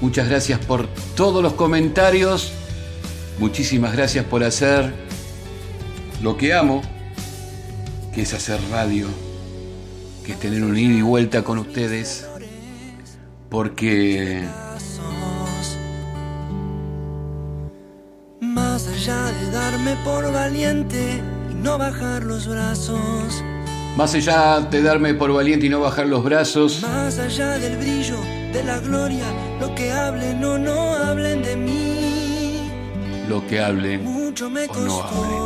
Muchas 0.00 0.28
gracias 0.28 0.58
por 0.58 0.88
todos 1.14 1.40
los 1.40 1.52
comentarios. 1.52 2.50
Muchísimas 3.38 3.92
gracias 3.92 4.24
por 4.24 4.42
hacer 4.42 4.92
lo 6.20 6.36
que 6.36 6.52
amo, 6.52 6.82
que 8.12 8.22
es 8.22 8.34
hacer 8.34 8.58
radio, 8.72 9.06
que 10.26 10.32
es 10.32 10.40
tener 10.40 10.64
un 10.64 10.76
ida 10.76 10.98
y 10.98 11.02
vuelta 11.02 11.44
con 11.44 11.58
ustedes. 11.58 12.26
Porque 13.48 14.42
Más 18.40 18.88
allá 18.88 19.22
de 19.26 19.50
darme 19.52 19.96
por 20.04 20.32
valiente 20.32 21.22
y 21.52 21.54
no 21.54 21.78
bajar 21.78 22.24
los 22.24 22.48
brazos. 22.48 23.44
Más 23.98 24.14
allá 24.14 24.60
de 24.60 24.80
darme 24.80 25.12
por 25.14 25.32
valiente 25.32 25.66
y 25.66 25.68
no 25.68 25.80
bajar 25.80 26.06
los 26.06 26.22
brazos, 26.22 26.82
Más 26.82 27.18
allá 27.18 27.58
del 27.58 27.76
brillo, 27.76 28.16
de 28.52 28.62
la 28.62 28.78
gloria, 28.78 29.24
lo 29.60 29.74
que 29.74 29.90
hablen 29.90 30.44
o 30.44 30.56
no 30.56 30.94
hablen 30.94 31.42
de 31.42 31.56
mí. 31.56 32.60
lo 33.28 33.44
que 33.48 33.60
hablen 33.60 34.04
Mucho 34.04 34.48
me 34.48 34.64
o 34.64 34.66
no 34.68 34.72
costó, 34.72 35.02
hablen. 35.02 35.42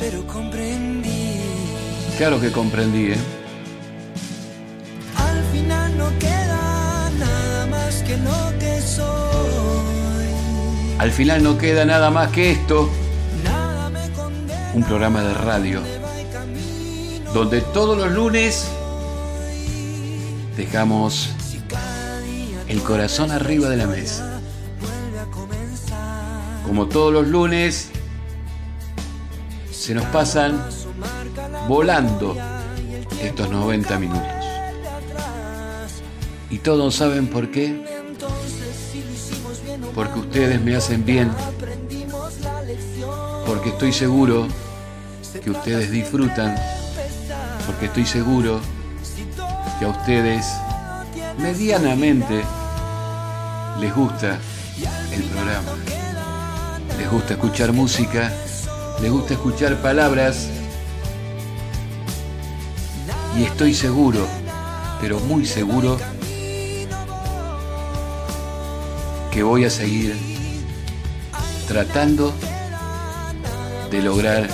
pero 0.00 0.26
comprendí. 0.26 1.36
Claro 2.18 2.40
que 2.40 2.50
comprendí, 2.50 3.12
¿eh? 3.12 3.16
Al 5.16 5.44
final 5.52 5.96
no 5.96 6.08
queda 6.18 7.10
nada 7.20 7.66
más 7.66 8.02
que 8.02 8.16
lo 8.16 8.58
que 8.58 8.80
soy. 8.80 9.06
Al 10.98 11.12
final 11.12 11.42
no 11.44 11.56
queda 11.56 11.84
nada 11.84 12.10
más 12.10 12.32
que 12.32 12.50
esto, 12.50 12.90
un 14.78 14.84
programa 14.84 15.24
de 15.24 15.34
radio, 15.34 15.82
donde 17.34 17.60
todos 17.60 17.98
los 17.98 18.12
lunes 18.12 18.68
dejamos 20.56 21.30
el 22.68 22.80
corazón 22.84 23.32
arriba 23.32 23.68
de 23.70 23.76
la 23.76 23.88
mesa. 23.88 24.40
Como 26.64 26.86
todos 26.86 27.12
los 27.12 27.26
lunes, 27.26 27.90
se 29.72 29.94
nos 29.96 30.04
pasan 30.06 30.64
volando 31.66 32.36
estos 33.20 33.50
90 33.50 33.98
minutos. 33.98 34.44
Y 36.50 36.58
todos 36.58 36.94
saben 36.94 37.26
por 37.26 37.50
qué. 37.50 37.84
Porque 39.92 40.20
ustedes 40.20 40.60
me 40.62 40.76
hacen 40.76 41.04
bien. 41.04 41.32
Porque 43.44 43.70
estoy 43.70 43.92
seguro 43.92 44.46
que 45.42 45.50
ustedes 45.50 45.90
disfrutan. 45.90 46.54
Porque 47.66 47.86
estoy 47.86 48.06
seguro 48.06 48.60
que 49.78 49.84
a 49.84 49.88
ustedes 49.88 50.46
medianamente 51.38 52.42
les 53.80 53.94
gusta 53.94 54.38
el 55.12 55.22
programa. 55.24 55.72
Les 56.98 57.10
gusta 57.10 57.34
escuchar 57.34 57.72
música, 57.72 58.32
les 59.00 59.10
gusta 59.10 59.34
escuchar 59.34 59.76
palabras. 59.76 60.48
Y 63.36 63.44
estoy 63.44 63.74
seguro, 63.74 64.26
pero 65.00 65.20
muy 65.20 65.46
seguro, 65.46 65.96
que 69.30 69.42
voy 69.44 69.64
a 69.64 69.70
seguir 69.70 70.16
tratando 71.68 72.32
de 73.90 74.02
lograr 74.02 74.48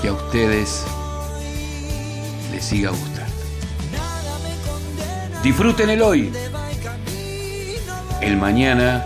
que 0.00 0.08
a 0.08 0.12
ustedes 0.12 0.84
les 2.52 2.64
siga 2.64 2.90
gustando. 2.90 3.32
Disfruten 5.42 5.90
el 5.90 6.02
hoy. 6.02 6.32
El 8.20 8.36
mañana 8.36 9.04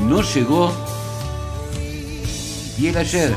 no 0.00 0.22
llegó 0.22 0.72
y 2.76 2.88
el 2.88 2.96
ayer. 2.96 3.34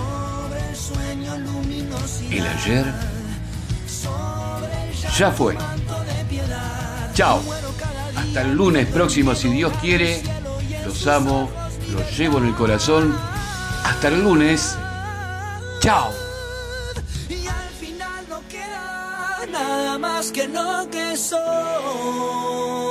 El 2.30 2.48
ayer 2.48 2.86
ya 5.18 5.32
fue. 5.32 5.58
Chao. 7.14 7.42
Hasta 8.16 8.42
el 8.42 8.54
lunes 8.54 8.88
próximo, 8.88 9.36
si 9.36 9.50
Dios 9.50 9.74
quiere. 9.82 10.22
Los 10.86 11.06
amo, 11.08 11.50
los 11.92 12.18
llevo 12.18 12.40
en 12.40 12.48
el 12.48 12.56
corazón. 12.56 13.16
Hasta 13.84 14.08
el 14.08 14.24
lunes. 14.24 14.76
Chao. 15.80 16.12
Más 19.98 20.32
que 20.32 20.48
lo 20.48 20.88
que 20.90 21.18
soy. 21.18 22.91